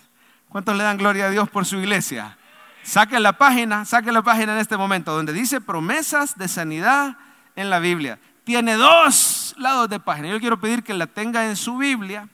¿Cuántos 0.50 0.76
le 0.76 0.84
dan 0.84 0.98
gloria 0.98 1.26
a 1.26 1.30
Dios 1.30 1.50
por 1.50 1.66
su 1.66 1.78
iglesia? 1.78 2.38
Saque 2.84 3.20
la 3.20 3.34
página, 3.34 3.84
saque 3.84 4.12
la 4.12 4.22
página 4.22 4.54
en 4.54 4.60
este 4.60 4.78
momento, 4.78 5.14
donde 5.14 5.34
dice 5.34 5.60
promesas 5.60 6.38
de 6.38 6.48
sanidad 6.48 7.18
en 7.56 7.70
la 7.70 7.80
Biblia. 7.80 8.20
Tiene 8.46 8.76
dos 8.76 9.54
lados 9.58 9.90
de 9.90 10.00
página. 10.00 10.30
Yo 10.30 10.40
quiero 10.40 10.60
pedir 10.60 10.84
que 10.84 10.94
la 10.94 11.08
tenga 11.08 11.48
en 11.48 11.58
su 11.58 11.78
Biblia, 11.78 12.30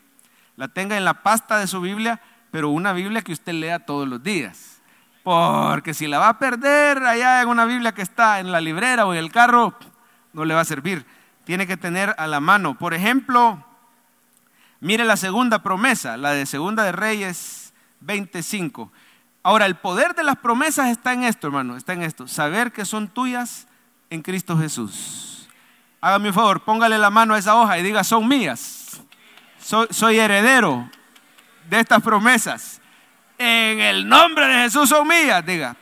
la 0.55 0.67
tenga 0.67 0.95
en 0.95 1.05
la 1.05 1.23
pasta 1.23 1.57
de 1.57 1.65
su 1.65 1.81
Biblia, 1.81 2.21
pero 2.51 2.69
una 2.69 2.93
Biblia 2.93 3.23
que 3.23 3.31
usted 3.31 3.53
lea 3.53 3.79
todos 3.79 4.07
los 4.07 4.21
días. 4.21 4.79
Porque 5.23 5.95
si 5.95 6.05
la 6.05 6.19
va 6.19 6.29
a 6.29 6.37
perder 6.37 7.03
allá 7.03 7.41
en 7.41 7.47
una 7.47 7.65
Biblia 7.65 7.93
que 7.93 8.03
está 8.03 8.39
en 8.39 8.51
la 8.51 8.61
librera 8.61 9.07
o 9.07 9.13
en 9.13 9.19
el 9.19 9.31
carro, 9.31 9.73
no 10.33 10.45
le 10.45 10.53
va 10.53 10.61
a 10.61 10.65
servir. 10.65 11.03
Tiene 11.45 11.67
que 11.67 11.77
tener 11.77 12.15
a 12.17 12.27
la 12.27 12.39
mano. 12.39 12.77
Por 12.77 12.93
ejemplo, 12.93 13.63
mire 14.79 15.03
la 15.05 15.17
segunda 15.17 15.61
promesa, 15.61 16.17
la 16.17 16.31
de 16.31 16.45
Segunda 16.45 16.83
de 16.83 16.91
Reyes 16.91 17.73
25. 18.01 18.91
Ahora, 19.43 19.65
el 19.65 19.75
poder 19.75 20.15
de 20.15 20.23
las 20.23 20.37
promesas 20.37 20.89
está 20.89 21.11
en 21.13 21.23
esto, 21.23 21.47
hermano, 21.47 21.75
está 21.75 21.93
en 21.93 22.03
esto. 22.03 22.27
Saber 22.27 22.71
que 22.71 22.85
son 22.85 23.09
tuyas 23.09 23.67
en 24.09 24.21
Cristo 24.21 24.57
Jesús. 24.57 25.49
Hágame 25.99 26.29
un 26.29 26.33
favor, 26.33 26.61
póngale 26.61 26.97
la 26.97 27.09
mano 27.09 27.33
a 27.33 27.39
esa 27.39 27.55
hoja 27.55 27.77
y 27.77 27.83
diga, 27.83 28.03
son 28.03 28.27
mías. 28.27 29.01
Soy, 29.59 29.87
soy 29.89 30.19
heredero 30.19 30.89
de 31.69 31.79
estas 31.79 32.01
promesas. 32.01 32.81
En 33.37 33.79
el 33.79 34.07
nombre 34.07 34.47
de 34.47 34.63
Jesús 34.63 34.89
son 34.89 35.07
mías, 35.07 35.45
diga. 35.45 35.75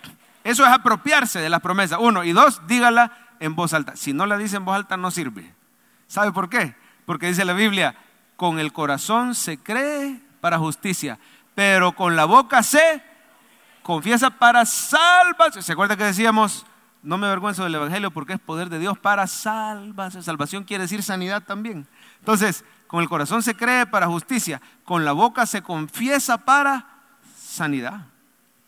Eso 0.43 0.65
es 0.65 0.71
apropiarse 0.71 1.39
de 1.39 1.49
las 1.49 1.61
promesas. 1.61 1.99
Uno. 2.01 2.23
Y 2.23 2.31
dos, 2.31 2.65
dígala 2.67 3.11
en 3.41 3.55
voz 3.55 3.73
alta. 3.73 3.97
Si 3.97 4.13
no 4.13 4.25
la 4.25 4.37
dice 4.37 4.55
en 4.55 4.63
voz 4.63 4.75
alta, 4.75 4.95
no 4.95 5.11
sirve. 5.11 5.53
¿Sabe 6.07 6.31
por 6.31 6.47
qué? 6.47 6.75
Porque 7.05 7.27
dice 7.27 7.43
la 7.43 7.53
Biblia, 7.53 7.95
con 8.37 8.59
el 8.59 8.71
corazón 8.71 9.35
se 9.35 9.57
cree 9.57 10.21
para 10.39 10.57
justicia, 10.57 11.19
pero 11.53 11.91
con 11.91 12.15
la 12.15 12.25
boca 12.25 12.63
se 12.63 13.03
confiesa 13.83 14.29
para 14.29 14.65
salvación. 14.65 15.63
¿Se 15.63 15.73
acuerda 15.73 15.97
que 15.97 16.03
decíamos, 16.03 16.65
no 17.01 17.17
me 17.17 17.27
avergüenzo 17.27 17.63
del 17.63 17.75
Evangelio 17.75 18.11
porque 18.11 18.33
es 18.33 18.39
poder 18.39 18.69
de 18.69 18.79
Dios 18.79 18.97
para 18.97 19.25
salvación? 19.27 20.23
Salvación 20.23 20.63
quiere 20.63 20.83
decir 20.83 21.01
sanidad 21.01 21.43
también. 21.43 21.87
Entonces, 22.19 22.63
con 22.87 23.01
el 23.01 23.09
corazón 23.09 23.41
se 23.41 23.55
cree 23.55 23.87
para 23.87 24.07
justicia, 24.07 24.61
con 24.83 25.03
la 25.03 25.13
boca 25.13 25.45
se 25.47 25.63
confiesa 25.63 26.37
para 26.37 26.85
sanidad, 27.35 28.05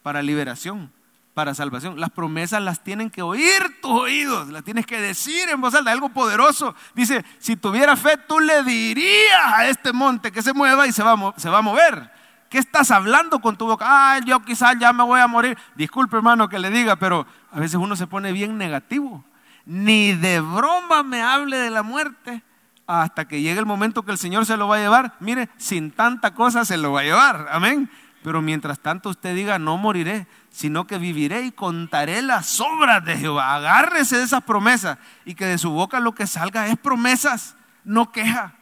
para 0.02 0.24
liberación, 0.24 0.92
para 1.34 1.54
salvación. 1.54 2.00
Las 2.00 2.12
promesas 2.12 2.62
las 2.62 2.84
tienen 2.84 3.10
que 3.10 3.22
oír 3.22 3.80
tus 3.82 3.92
oídos, 3.92 4.50
las 4.50 4.64
tienes 4.64 4.86
que 4.86 5.00
decir 5.00 5.50
en 5.50 5.62
voz 5.62 5.74
alta, 5.74 5.92
algo 5.92 6.10
poderoso. 6.10 6.76
Dice, 6.94 7.26
si 7.40 7.56
tuviera 7.56 7.96
fe, 7.96 8.18
tú 8.28 8.40
le 8.40 8.64
dirías 8.64 9.54
a 9.54 9.68
este 9.68 9.94
monte 9.94 10.32
que 10.32 10.42
se 10.42 10.54
mueva 10.54 10.88
y 10.88 10.92
se 10.92 11.04
va, 11.04 11.34
se 11.38 11.50
va 11.50 11.60
a 11.60 11.62
mover. 11.62 12.12
¿Qué 12.50 12.60
estás 12.60 12.92
hablando 12.92 13.40
con 13.40 13.58
tu 13.58 13.66
boca? 13.66 13.86
Ah, 13.88 14.20
yo 14.24 14.40
quizás 14.42 14.76
ya 14.80 14.94
me 14.94 15.04
voy 15.04 15.20
a 15.20 15.28
morir. 15.28 15.58
Disculpe 15.76 16.18
hermano 16.18 16.50
que 16.50 16.60
le 16.60 16.70
diga, 16.70 16.98
pero 16.98 17.26
a 17.52 17.60
veces 17.60 17.76
uno 17.76 17.96
se 17.96 18.06
pone 18.06 18.32
bien 18.32 18.60
negativo. 18.60 19.26
Ni 19.66 20.12
de 20.12 20.40
broma 20.40 21.02
me 21.02 21.24
hable 21.24 21.58
de 21.58 21.72
la 21.72 21.82
muerte 21.82 22.44
hasta 22.86 23.28
que 23.28 23.42
llegue 23.42 23.60
el 23.60 23.66
momento 23.66 24.04
que 24.04 24.12
el 24.12 24.18
Señor 24.18 24.46
se 24.46 24.58
lo 24.58 24.68
va 24.68 24.76
a 24.76 24.80
llevar. 24.80 25.16
Mire, 25.20 25.50
sin 25.58 25.90
tanta 25.90 26.36
cosa 26.36 26.64
se 26.64 26.78
lo 26.78 26.92
va 26.92 27.00
a 27.00 27.04
llevar. 27.04 27.48
Amén. 27.50 27.90
Pero 28.24 28.42
mientras 28.42 28.80
tanto 28.80 29.10
usted 29.10 29.36
diga, 29.36 29.58
no 29.58 29.78
moriré, 29.78 30.28
sino 30.54 30.88
que 30.88 30.98
viviré 30.98 31.42
y 31.42 31.52
contaré 31.52 32.22
las 32.22 32.62
obras 32.62 33.04
de 33.04 33.18
Jehová. 33.18 33.56
Agárrese 33.56 34.16
de 34.18 34.24
esas 34.24 34.44
promesas 34.44 34.98
y 35.26 35.36
que 35.36 35.46
de 35.46 35.58
su 35.58 35.72
boca 35.72 36.00
lo 36.00 36.16
que 36.16 36.28
salga 36.28 36.68
es 36.68 36.78
promesas, 36.78 37.58
no 37.84 38.14
queja 38.14 38.54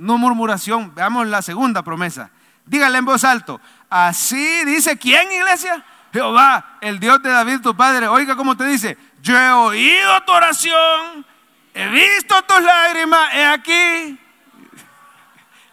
no 0.00 0.16
murmuración. 0.16 0.92
Veamos 0.94 1.26
la 1.26 1.42
segunda 1.42 1.82
promesa. 1.82 2.30
Dígale 2.64 2.98
en 2.98 3.04
voz 3.04 3.22
alto. 3.22 3.60
Así 3.88 4.64
dice 4.64 4.96
quién, 4.96 5.30
iglesia? 5.30 5.84
Jehová, 6.12 6.78
el 6.80 6.98
Dios 6.98 7.22
de 7.22 7.30
David, 7.30 7.60
tu 7.60 7.76
padre. 7.76 8.08
Oiga 8.08 8.34
cómo 8.34 8.56
te 8.56 8.64
dice. 8.64 8.96
Yo 9.22 9.38
he 9.38 9.50
oído 9.50 10.22
tu 10.22 10.32
oración, 10.32 11.26
he 11.74 11.88
visto 11.88 12.34
tus 12.42 12.62
lágrimas, 12.62 13.34
he 13.34 13.44
aquí. 13.44 14.18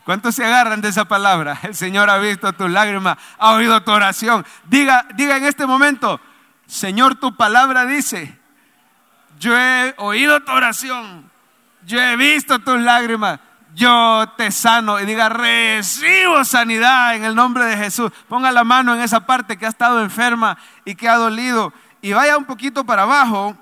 ¿Cuántos 0.07 0.35
se 0.35 0.45
agarran 0.45 0.79
de 0.79 0.87
esa 0.87 1.03
palabra? 1.03 1.59
El 1.63 1.75
Señor 1.75 2.09
ha 2.09 2.17
visto 2.17 2.53
tus 2.53 2.71
lágrimas, 2.71 3.17
ha 3.37 3.51
oído 3.51 3.83
tu 3.83 3.91
oración. 3.91 4.45
Diga, 4.63 5.05
diga 5.15 5.35
en 5.35 5.43
este 5.43 5.65
momento, 5.65 6.21
Señor, 6.65 7.15
tu 7.15 7.35
palabra 7.35 7.85
dice, 7.85 8.39
yo 9.37 9.59
he 9.59 9.93
oído 9.97 10.39
tu 10.39 10.53
oración, 10.53 11.29
yo 11.85 11.99
he 11.99 12.15
visto 12.15 12.59
tus 12.59 12.79
lágrimas, 12.79 13.41
yo 13.75 14.31
te 14.37 14.49
sano. 14.49 14.97
Y 15.01 15.05
diga, 15.05 15.27
recibo 15.27 16.45
sanidad 16.45 17.13
en 17.17 17.25
el 17.25 17.35
nombre 17.35 17.65
de 17.65 17.75
Jesús. 17.75 18.09
Ponga 18.29 18.49
la 18.53 18.63
mano 18.63 18.95
en 18.95 19.01
esa 19.01 19.25
parte 19.25 19.57
que 19.57 19.65
ha 19.65 19.69
estado 19.69 20.01
enferma 20.01 20.57
y 20.85 20.95
que 20.95 21.09
ha 21.09 21.17
dolido. 21.17 21.73
Y 22.01 22.13
vaya 22.13 22.37
un 22.37 22.45
poquito 22.45 22.85
para 22.85 23.01
abajo 23.01 23.57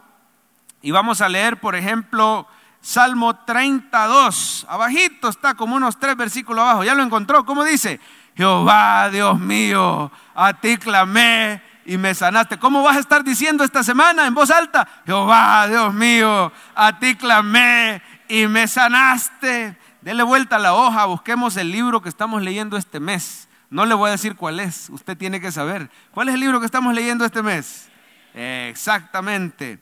y 0.84 0.92
vamos 0.92 1.22
a 1.22 1.28
leer, 1.28 1.60
por 1.60 1.76
ejemplo, 1.76 2.48
Salmo 2.86 3.36
32. 3.36 4.68
Abajito 4.70 5.28
está 5.28 5.56
como 5.56 5.76
unos 5.76 5.98
tres 5.98 6.16
versículos 6.16 6.62
abajo. 6.62 6.84
¿Ya 6.84 6.94
lo 6.94 7.02
encontró? 7.02 7.44
¿Cómo 7.44 7.64
dice? 7.64 8.00
Jehová, 8.38 9.10
Dios 9.10 9.40
mío, 9.40 10.12
a 10.36 10.54
ti 10.54 10.78
clamé 10.78 11.64
y 11.84 11.98
me 11.98 12.14
sanaste. 12.14 12.60
¿Cómo 12.60 12.84
vas 12.84 12.98
a 12.98 13.00
estar 13.00 13.24
diciendo 13.24 13.64
esta 13.64 13.84
semana 13.84 14.28
en 14.28 14.36
voz 14.36 14.52
alta? 14.52 14.88
Jehová, 15.04 15.68
Dios 15.68 15.96
mío, 15.96 16.52
a 16.76 17.00
ti 17.00 17.16
clamé 17.16 18.04
y 18.28 18.46
me 18.46 18.68
sanaste. 18.68 19.76
Dele 20.02 20.22
vuelta 20.22 20.58
a 20.58 20.60
la 20.60 20.76
hoja, 20.76 21.06
busquemos 21.06 21.58
el 21.58 21.72
libro 21.72 22.04
que 22.04 22.10
estamos 22.10 22.44
leyendo 22.44 22.78
este 22.78 23.00
mes. 23.00 23.50
No 23.72 23.88
le 23.88 23.96
voy 23.96 24.10
a 24.10 24.12
decir 24.12 24.36
cuál 24.36 24.60
es, 24.60 24.92
usted 24.92 25.18
tiene 25.18 25.42
que 25.42 25.52
saber. 25.52 25.90
¿Cuál 26.12 26.30
es 26.30 26.36
el 26.36 26.40
libro 26.42 26.60
que 26.60 26.68
estamos 26.68 26.94
leyendo 26.94 27.26
este 27.26 27.42
mes? 27.42 27.90
exactamente. 28.36 29.80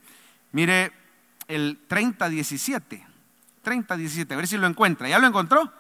Mire, 0.54 1.03
el 1.48 1.80
3017. 1.88 3.06
3017, 3.62 4.34
a 4.34 4.38
ver 4.38 4.48
si 4.48 4.58
lo 4.58 4.68
encuentra. 4.68 5.08
¿Ya 5.08 5.20
lo 5.20 5.28
encontró? 5.28 5.72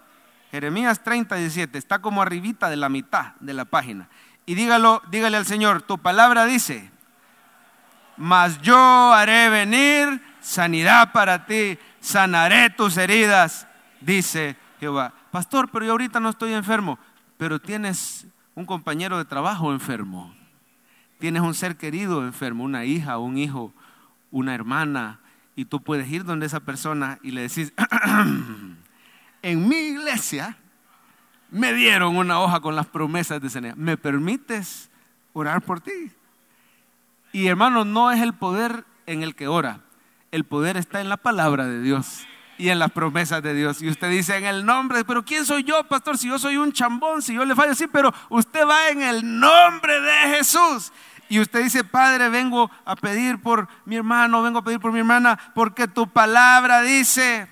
Jeremías 0.52 1.04
3017, 1.04 1.78
está 1.78 2.00
como 2.00 2.22
arribita 2.22 2.70
de 2.70 2.76
la 2.76 2.88
mitad 2.88 3.34
de 3.40 3.54
la 3.54 3.66
página. 3.66 4.08
Y 4.46 4.56
dígalo, 4.56 5.02
dígale 5.10 5.38
al 5.38 5.46
Señor, 5.46 5.82
tu 5.82 5.98
palabra 5.98 6.46
dice, 6.46 6.92
mas 8.18 8.62
yo 8.62 9.14
haré 9.14 9.50
venir 9.50 10.22
sanidad 10.42 11.12
para 11.12 11.46
ti, 11.46 11.80
sanaré 12.00 12.70
tus 12.70 12.98
heridas, 12.98 13.68
dice 14.02 14.56
Jehová. 14.80 15.14
Pastor, 15.32 15.70
pero 15.72 15.86
yo 15.86 15.92
ahorita 15.92 16.20
no 16.20 16.30
estoy 16.30 16.54
enfermo, 16.54 17.00
pero 17.38 17.60
tienes 17.60 18.28
un 18.54 18.66
compañero 18.66 19.18
de 19.18 19.26
trabajo 19.26 19.72
enfermo, 19.72 20.36
tienes 21.20 21.42
un 21.42 21.56
ser 21.56 21.78
querido 21.78 22.24
enfermo, 22.24 22.64
una 22.64 22.86
hija, 22.86 23.18
un 23.18 23.38
hijo, 23.38 23.74
una 24.30 24.54
hermana, 24.54 25.20
y 25.56 25.66
tú 25.66 25.82
puedes 25.82 26.10
ir 26.10 26.24
donde 26.24 26.46
esa 26.46 26.60
persona 26.60 27.20
y 27.22 27.32
le 27.32 27.42
decís, 27.42 27.74
en 29.42 29.68
mi 29.68 29.76
iglesia 29.76 30.58
me 31.52 31.74
dieron 31.74 32.18
una 32.18 32.40
hoja 32.40 32.60
con 32.60 32.76
las 32.76 32.88
promesas 32.88 33.42
de 33.42 33.50
sanidad. 33.50 33.76
¿Me 33.76 33.98
permites 33.98 34.90
orar 35.34 35.62
por 35.62 35.82
ti? 35.82 36.12
Y 37.32 37.48
hermano, 37.48 37.86
no 37.86 38.12
es 38.12 38.22
el 38.22 38.34
poder 38.34 38.86
en 39.06 39.22
el 39.24 39.36
que 39.36 39.48
ora. 39.48 39.82
El 40.32 40.46
poder 40.46 40.78
está 40.78 41.02
en 41.02 41.10
la 41.10 41.18
palabra 41.18 41.68
de 41.68 41.82
Dios 41.82 42.26
y 42.58 42.70
en 42.70 42.80
las 42.80 42.92
promesas 42.92 43.44
de 43.44 43.54
Dios. 43.54 43.82
Y 43.82 43.90
usted 43.90 44.10
dice 44.10 44.36
en 44.38 44.46
el 44.46 44.66
nombre, 44.66 45.04
pero 45.06 45.24
¿quién 45.24 45.46
soy 45.46 45.64
yo, 45.64 45.84
pastor? 45.84 46.18
Si 46.18 46.28
yo 46.28 46.40
soy 46.40 46.58
un 46.58 46.72
chambón, 46.72 47.22
si 47.22 47.34
yo 47.34 47.46
le 47.46 47.56
fallo 47.56 47.72
así, 47.72 47.88
pero 47.88 48.14
usted 48.30 48.66
va 48.68 48.90
en 48.90 49.02
el 49.02 49.40
nombre 49.40 50.00
de 50.00 50.38
Jesús. 50.38 50.92
Y 51.30 51.40
usted 51.40 51.64
dice, 51.64 51.84
Padre, 51.84 52.30
vengo 52.30 52.70
a 52.86 52.96
pedir 52.96 53.42
por 53.42 53.68
mi 53.86 53.96
hermano, 53.96 54.42
vengo 54.44 54.60
a 54.60 54.64
pedir 54.64 54.80
por 54.80 54.92
mi 54.92 55.00
hermana, 55.00 55.40
porque 55.56 55.88
tu 55.88 56.08
palabra 56.08 56.82
dice, 56.82 57.48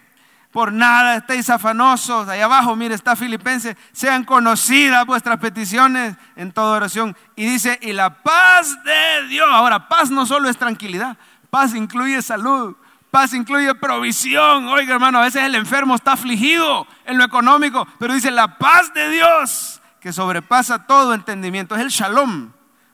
por 0.52 0.72
nada 0.74 1.16
estéis 1.16 1.50
afanosos. 1.50 2.28
Ahí 2.28 2.42
abajo, 2.42 2.76
mire, 2.76 2.94
está 2.94 3.16
Filipenses. 3.16 3.76
Sean 3.92 4.24
conocidas 4.24 5.06
vuestras 5.06 5.40
peticiones 5.40 6.16
en 6.36 6.52
toda 6.52 6.76
oración. 6.76 7.16
Y 7.36 7.46
dice, 7.46 7.80
y 7.82 7.94
la 7.94 8.22
paz 8.22 8.78
de 8.84 9.28
Dios. 9.28 9.48
Ahora, 9.50 9.88
paz 9.88 10.12
no 10.12 10.26
solo 10.26 10.50
es 10.50 10.58
tranquilidad, 10.58 11.18
paz 11.50 11.74
incluye 11.74 12.22
salud. 12.22 12.76
Paz 13.10 13.34
incluye 13.34 13.76
provisión. 13.76 14.70
Oiga, 14.70 14.94
hermano, 14.94 15.20
a 15.20 15.24
veces 15.24 15.44
el 15.44 15.56
enfermo 15.56 15.96
está 15.96 16.14
afligido 16.14 16.88
en 17.06 17.18
lo 17.18 17.26
económico, 17.26 17.86
pero 18.00 18.14
dice 18.14 18.32
la 18.32 18.58
paz 18.58 18.94
de 18.94 19.10
Dios 19.10 19.82
que 20.00 20.14
sobrepasa 20.14 20.88
todo 20.88 21.14
entendimiento. 21.14 21.76
Es 21.76 21.82
el 21.82 21.90
shalom. 21.90 22.52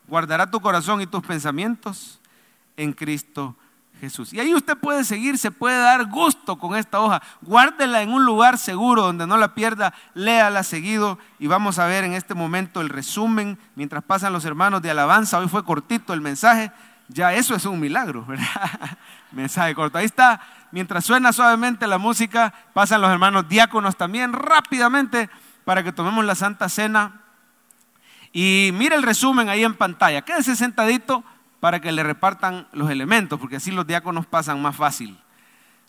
Guardará 0.08 0.50
tu 0.50 0.60
corazón 0.60 1.02
y 1.02 1.08
tus 1.08 1.22
pensamientos 1.22 2.20
en 2.76 2.94
Cristo 2.94 3.56
Jesús. 4.00 4.32
Y 4.34 4.40
ahí 4.40 4.54
usted 4.54 4.78
puede 4.78 5.04
seguir, 5.04 5.38
se 5.38 5.52
puede 5.52 5.78
dar 5.78 6.06
gusto 6.06 6.58
con 6.58 6.76
esta 6.76 7.00
hoja. 7.00 7.22
Guárdela 7.42 8.02
en 8.02 8.12
un 8.12 8.26
lugar 8.26 8.58
seguro 8.58 9.02
donde 9.02 9.28
no 9.28 9.38
la 9.38 9.56
pierda, 9.56 9.94
léala 10.14 10.64
seguido 10.64 11.18
y 11.40 11.48
vamos 11.48 11.80
a 11.80 11.88
ver 11.88 12.04
en 12.04 12.14
este 12.14 12.34
momento 12.34 12.82
el 12.82 12.90
resumen 12.90 13.58
mientras 13.76 14.04
pasan 14.04 14.34
los 14.34 14.46
hermanos 14.46 14.82
de 14.82 14.92
alabanza. 14.92 15.40
Hoy 15.40 15.48
fue 15.48 15.66
cortito 15.66 16.14
el 16.14 16.22
mensaje, 16.22 16.72
ya 17.08 17.34
eso 17.34 17.56
es 17.56 17.66
un 17.66 17.80
milagro, 17.80 18.26
¿verdad? 18.26 18.46
mensaje 19.32 19.74
corto. 19.74 19.98
Ahí 19.98 20.06
está, 20.06 20.42
mientras 20.72 21.06
suena 21.06 21.34
suavemente 21.34 21.88
la 21.88 21.98
música, 21.98 22.54
pasan 22.74 23.02
los 23.02 23.12
hermanos 23.12 23.50
diáconos 23.50 23.96
también 23.96 24.34
rápidamente 24.34 25.30
para 25.66 25.84
que 25.84 25.92
tomemos 25.92 26.24
la 26.24 26.36
Santa 26.36 26.70
Cena. 26.70 27.22
Y 28.40 28.70
mire 28.72 28.96
el 28.96 29.02
resumen 29.02 29.50
ahí 29.50 29.64
en 29.64 29.74
pantalla. 29.74 30.22
Quédese 30.22 30.56
sentadito 30.56 31.24
para 31.60 31.80
que 31.80 31.92
le 31.92 32.04
repartan 32.04 32.68
los 32.72 32.92
elementos, 32.92 33.40
porque 33.40 33.56
así 33.56 33.72
los 33.72 33.88
diáconos 33.88 34.28
pasan 34.28 34.62
más 34.62 34.76
fácil. 34.76 35.18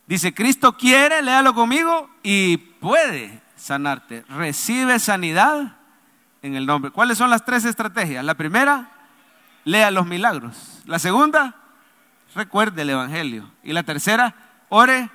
Dice, 0.07 0.33
Cristo 0.33 0.75
quiere, 0.75 1.21
léalo 1.21 1.53
conmigo, 1.53 2.09
y 2.23 2.57
puede 2.57 3.39
sanarte. 3.55 4.25
Recibe 4.29 4.97
sanidad 4.97 5.77
en 6.41 6.55
el 6.55 6.65
nombre. 6.65 6.89
¿Cuáles 6.89 7.19
son 7.19 7.29
las 7.29 7.45
tres 7.45 7.65
estrategias? 7.65 8.25
La 8.25 8.33
primera, 8.33 8.89
lea 9.63 9.91
los 9.91 10.07
milagros. 10.07 10.81
La 10.85 10.97
segunda, 10.97 11.53
recuerde 12.33 12.81
el 12.81 12.89
Evangelio. 12.89 13.47
Y 13.63 13.73
la 13.73 13.83
tercera, 13.83 14.33
ore 14.69 15.11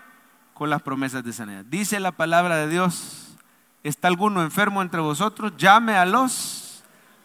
con 0.52 0.70
las 0.70 0.82
promesas 0.82 1.24
de 1.24 1.32
sanidad. 1.32 1.64
Dice 1.64 1.98
la 1.98 2.12
palabra 2.12 2.54
de 2.58 2.68
Dios, 2.68 3.36
¿está 3.82 4.06
alguno 4.06 4.40
enfermo 4.40 4.82
entre 4.82 5.00
vosotros? 5.00 5.52
Llame 5.56 5.96
a 5.96 6.06
los 6.06 6.63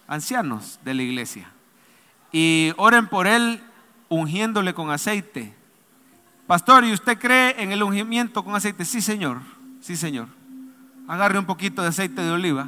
ancianos 0.10 0.80
de 0.84 0.94
la 0.96 1.04
iglesia 1.04 1.48
y 2.32 2.74
oren 2.78 3.08
por 3.08 3.28
él 3.28 3.62
ungiéndole 4.10 4.74
con 4.74 4.90
aceite. 4.90 5.54
Pastor, 6.48 6.84
¿y 6.84 6.92
usted 6.92 7.18
cree 7.18 7.62
en 7.62 7.72
el 7.72 7.84
ungimiento 7.84 8.44
con 8.44 8.56
aceite? 8.56 8.84
Sí, 8.86 9.02
Señor, 9.02 9.38
sí, 9.80 9.96
Señor. 9.96 10.28
Agarre 11.08 11.40
un 11.40 11.46
poquito 11.46 11.82
de 11.82 11.90
aceite 11.90 12.22
de 12.22 12.32
oliva 12.32 12.68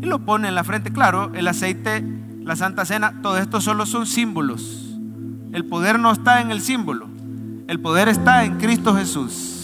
y 0.00 0.06
lo 0.06 0.20
pone 0.20 0.48
en 0.48 0.54
la 0.54 0.62
frente. 0.62 0.92
Claro, 0.92 1.32
el 1.34 1.48
aceite, 1.48 2.04
la 2.42 2.54
Santa 2.54 2.84
Cena, 2.84 3.20
todo 3.22 3.38
esto 3.38 3.60
solo 3.60 3.86
son 3.86 4.06
símbolos. 4.06 4.94
El 5.52 5.64
poder 5.64 5.98
no 5.98 6.12
está 6.12 6.42
en 6.42 6.50
el 6.50 6.60
símbolo, 6.60 7.08
el 7.66 7.80
poder 7.80 8.08
está 8.08 8.44
en 8.44 8.58
Cristo 8.58 8.94
Jesús. 8.94 9.54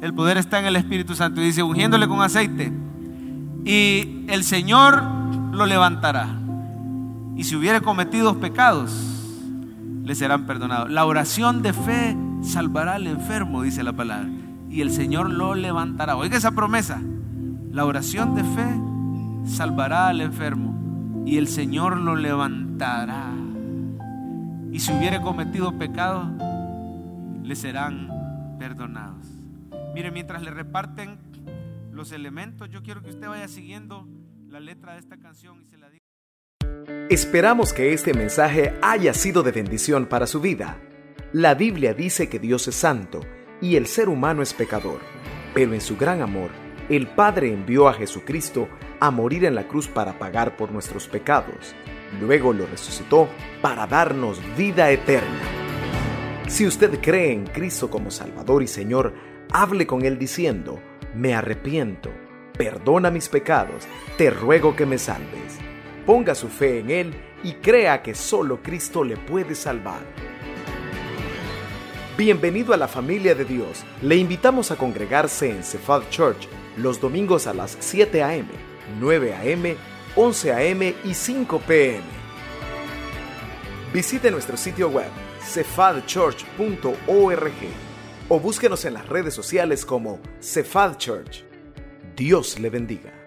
El 0.00 0.14
poder 0.14 0.36
está 0.36 0.60
en 0.60 0.66
el 0.66 0.76
Espíritu 0.76 1.16
Santo. 1.16 1.40
Y 1.40 1.46
dice, 1.46 1.62
ungiéndole 1.62 2.06
con 2.06 2.22
aceite. 2.22 2.72
Y 3.64 4.24
el 4.28 4.44
Señor 4.44 5.02
lo 5.58 5.66
levantará 5.66 6.28
y 7.38 7.44
si 7.44 7.54
hubiera 7.54 7.80
cometido 7.80 8.40
pecados, 8.40 8.90
le 10.02 10.14
serán 10.16 10.44
perdonados. 10.44 10.90
La 10.90 11.06
oración 11.06 11.62
de 11.62 11.72
fe 11.72 12.16
salvará 12.42 12.94
al 12.94 13.06
enfermo, 13.06 13.62
dice 13.62 13.84
la 13.84 13.92
palabra, 13.92 14.28
y 14.68 14.80
el 14.80 14.90
Señor 14.90 15.30
lo 15.30 15.54
levantará. 15.54 16.16
Oiga 16.16 16.36
esa 16.36 16.50
promesa. 16.50 17.00
La 17.70 17.84
oración 17.84 18.34
de 18.34 18.42
fe 18.42 19.54
salvará 19.56 20.08
al 20.08 20.20
enfermo 20.20 21.22
y 21.24 21.36
el 21.36 21.46
Señor 21.46 21.96
lo 21.96 22.16
levantará. 22.16 23.30
Y 24.72 24.80
si 24.80 24.92
hubiera 24.92 25.22
cometido 25.22 25.78
pecado, 25.78 26.28
le 27.44 27.54
serán 27.54 28.08
perdonados. 28.58 29.28
Mire, 29.94 30.10
mientras 30.10 30.42
le 30.42 30.50
reparten 30.50 31.18
los 31.92 32.10
elementos, 32.10 32.68
yo 32.68 32.82
quiero 32.82 33.00
que 33.00 33.10
usted 33.10 33.28
vaya 33.28 33.46
siguiendo 33.46 34.08
la 34.50 34.60
letra 34.60 34.94
de 34.94 35.00
esta 35.00 35.18
canción 35.18 35.60
y 35.60 35.66
se 35.66 35.76
la. 35.76 35.90
Esperamos 37.10 37.72
que 37.72 37.92
este 37.92 38.14
mensaje 38.14 38.74
haya 38.82 39.12
sido 39.12 39.42
de 39.42 39.52
bendición 39.52 40.06
para 40.06 40.26
su 40.26 40.40
vida. 40.40 40.80
La 41.32 41.54
Biblia 41.54 41.92
dice 41.92 42.28
que 42.28 42.38
Dios 42.38 42.66
es 42.68 42.74
santo 42.74 43.20
y 43.60 43.76
el 43.76 43.86
ser 43.86 44.08
humano 44.08 44.42
es 44.42 44.54
pecador, 44.54 45.00
pero 45.54 45.74
en 45.74 45.80
su 45.80 45.96
gran 45.96 46.22
amor, 46.22 46.50
el 46.88 47.06
Padre 47.06 47.52
envió 47.52 47.88
a 47.88 47.94
Jesucristo 47.94 48.68
a 49.00 49.10
morir 49.10 49.44
en 49.44 49.54
la 49.54 49.68
cruz 49.68 49.88
para 49.88 50.18
pagar 50.18 50.56
por 50.56 50.72
nuestros 50.72 51.08
pecados. 51.08 51.74
Luego 52.20 52.54
lo 52.54 52.66
resucitó 52.66 53.28
para 53.60 53.86
darnos 53.86 54.40
vida 54.56 54.90
eterna. 54.90 55.40
Si 56.46 56.66
usted 56.66 56.98
cree 57.02 57.32
en 57.32 57.46
Cristo 57.46 57.90
como 57.90 58.10
Salvador 58.10 58.62
y 58.62 58.66
Señor, 58.66 59.12
hable 59.52 59.86
con 59.86 60.06
Él 60.06 60.18
diciendo, 60.18 60.80
me 61.14 61.34
arrepiento, 61.34 62.10
perdona 62.58 63.10
mis 63.10 63.28
pecados, 63.28 63.86
te 64.18 64.30
ruego 64.30 64.76
que 64.76 64.84
me 64.84 64.98
salves. 64.98 65.56
Ponga 66.04 66.34
su 66.34 66.48
fe 66.48 66.80
en 66.80 66.90
Él 66.90 67.14
y 67.42 67.54
crea 67.54 68.02
que 68.02 68.14
solo 68.14 68.62
Cristo 68.62 69.04
le 69.04 69.16
puede 69.16 69.54
salvar. 69.54 70.00
Bienvenido 72.18 72.74
a 72.74 72.76
la 72.76 72.88
familia 72.88 73.36
de 73.36 73.44
Dios. 73.44 73.84
Le 74.02 74.16
invitamos 74.16 74.72
a 74.72 74.76
congregarse 74.76 75.50
en 75.50 75.62
Cephal 75.62 76.08
Church 76.10 76.48
los 76.76 77.00
domingos 77.00 77.46
a 77.46 77.54
las 77.54 77.76
7 77.78 78.22
a.m., 78.22 78.48
9 78.98 79.34
a.m., 79.34 79.76
11 80.16 80.52
a.m. 80.52 80.94
y 81.04 81.14
5 81.14 81.60
p.m. 81.60 82.02
Visite 83.92 84.32
nuestro 84.32 84.56
sitio 84.56 84.88
web 84.88 85.10
cefadchurch.org 85.40 87.52
o 88.28 88.40
búsquenos 88.40 88.84
en 88.84 88.94
las 88.94 89.08
redes 89.08 89.32
sociales 89.32 89.86
como 89.86 90.18
Cephal 90.40 90.96
Church. 90.96 91.47
Dios 92.18 92.58
le 92.58 92.68
bendiga. 92.68 93.17